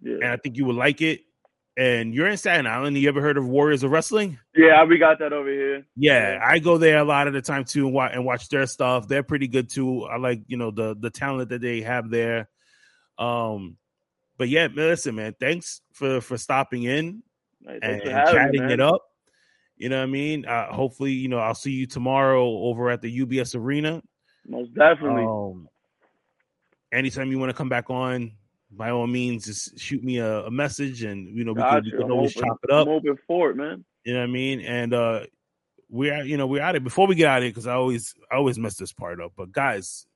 [0.04, 1.20] and I think you would like it.
[1.78, 2.98] And you're in Staten Island.
[2.98, 4.38] You ever heard of Warriors of Wrestling?
[4.56, 5.86] Yeah, we got that over here.
[5.96, 6.40] Yeah, Yeah.
[6.44, 9.06] I go there a lot of the time too and watch, and watch their stuff.
[9.06, 10.04] They're pretty good too.
[10.04, 12.48] I like you know the the talent that they have there.
[13.16, 13.76] Um,
[14.38, 17.22] but yeah, listen, man, thanks for for stopping in
[17.64, 19.02] Hey, and thanks for having me, chatting it up.
[19.76, 20.46] You know what I mean?
[20.46, 24.02] Uh, hopefully, you know I'll see you tomorrow over at the UBS Arena.
[24.46, 25.24] Most definitely.
[25.24, 25.68] Um,
[26.92, 28.32] anytime you want to come back on,
[28.70, 31.84] by all means, just shoot me a, a message, and you know we Got can,
[31.84, 32.48] we can always open.
[32.48, 32.86] chop it up.
[32.86, 33.84] I'm open for it, man.
[34.04, 34.60] You know what I mean?
[34.60, 35.20] And uh
[35.90, 38.14] we're you know we're at it before we get out of here because I always
[38.30, 39.32] I always mess this part up.
[39.36, 40.06] But guys,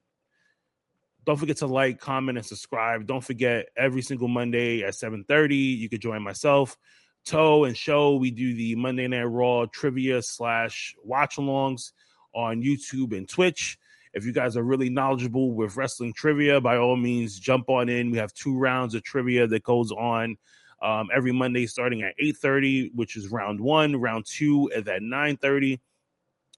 [1.24, 3.06] don't forget to like, comment, and subscribe.
[3.06, 6.76] Don't forget every single Monday at 7:30, you could join myself,
[7.24, 8.16] Toe and Show.
[8.16, 11.92] We do the Monday Night Raw trivia slash watch alongs
[12.34, 13.78] on YouTube and Twitch.
[14.14, 18.10] If you guys are really knowledgeable with wrestling trivia, by all means, jump on in.
[18.10, 20.36] We have two rounds of trivia that goes on
[20.82, 23.96] um, every Monday starting at 8:30, which is round one.
[23.96, 25.80] Round two is at 9:30.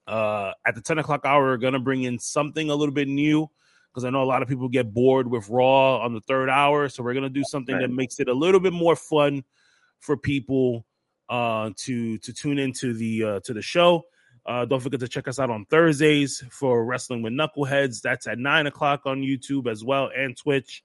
[0.07, 3.49] Uh, at the 10 o'clock hour, we're gonna bring in something a little bit new
[3.91, 6.89] because I know a lot of people get bored with Raw on the third hour.
[6.89, 9.43] So we're gonna do something that makes it a little bit more fun
[9.99, 10.85] for people
[11.29, 14.03] uh, to to tune into the uh, to the show.
[14.45, 18.01] Uh, don't forget to check us out on Thursdays for Wrestling with Nukkle Hedds.
[18.01, 20.83] That's at nine o'clock on YouTube as well and Twitch.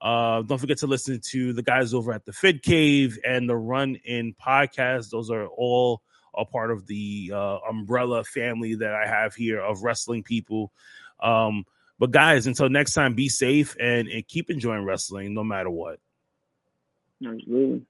[0.00, 3.56] Uh, don't forget to listen to the guys over at the Fid Cave and the
[3.56, 5.10] Run In podcast.
[5.10, 6.02] Those are all
[6.34, 10.72] a part of the uh, umbrella family that I have here of wrestling people.
[11.20, 11.64] Um,
[11.98, 15.98] but guys, until next time, be safe and, and keep enjoying wrestling no matter what.
[17.24, 17.82] Absolutely.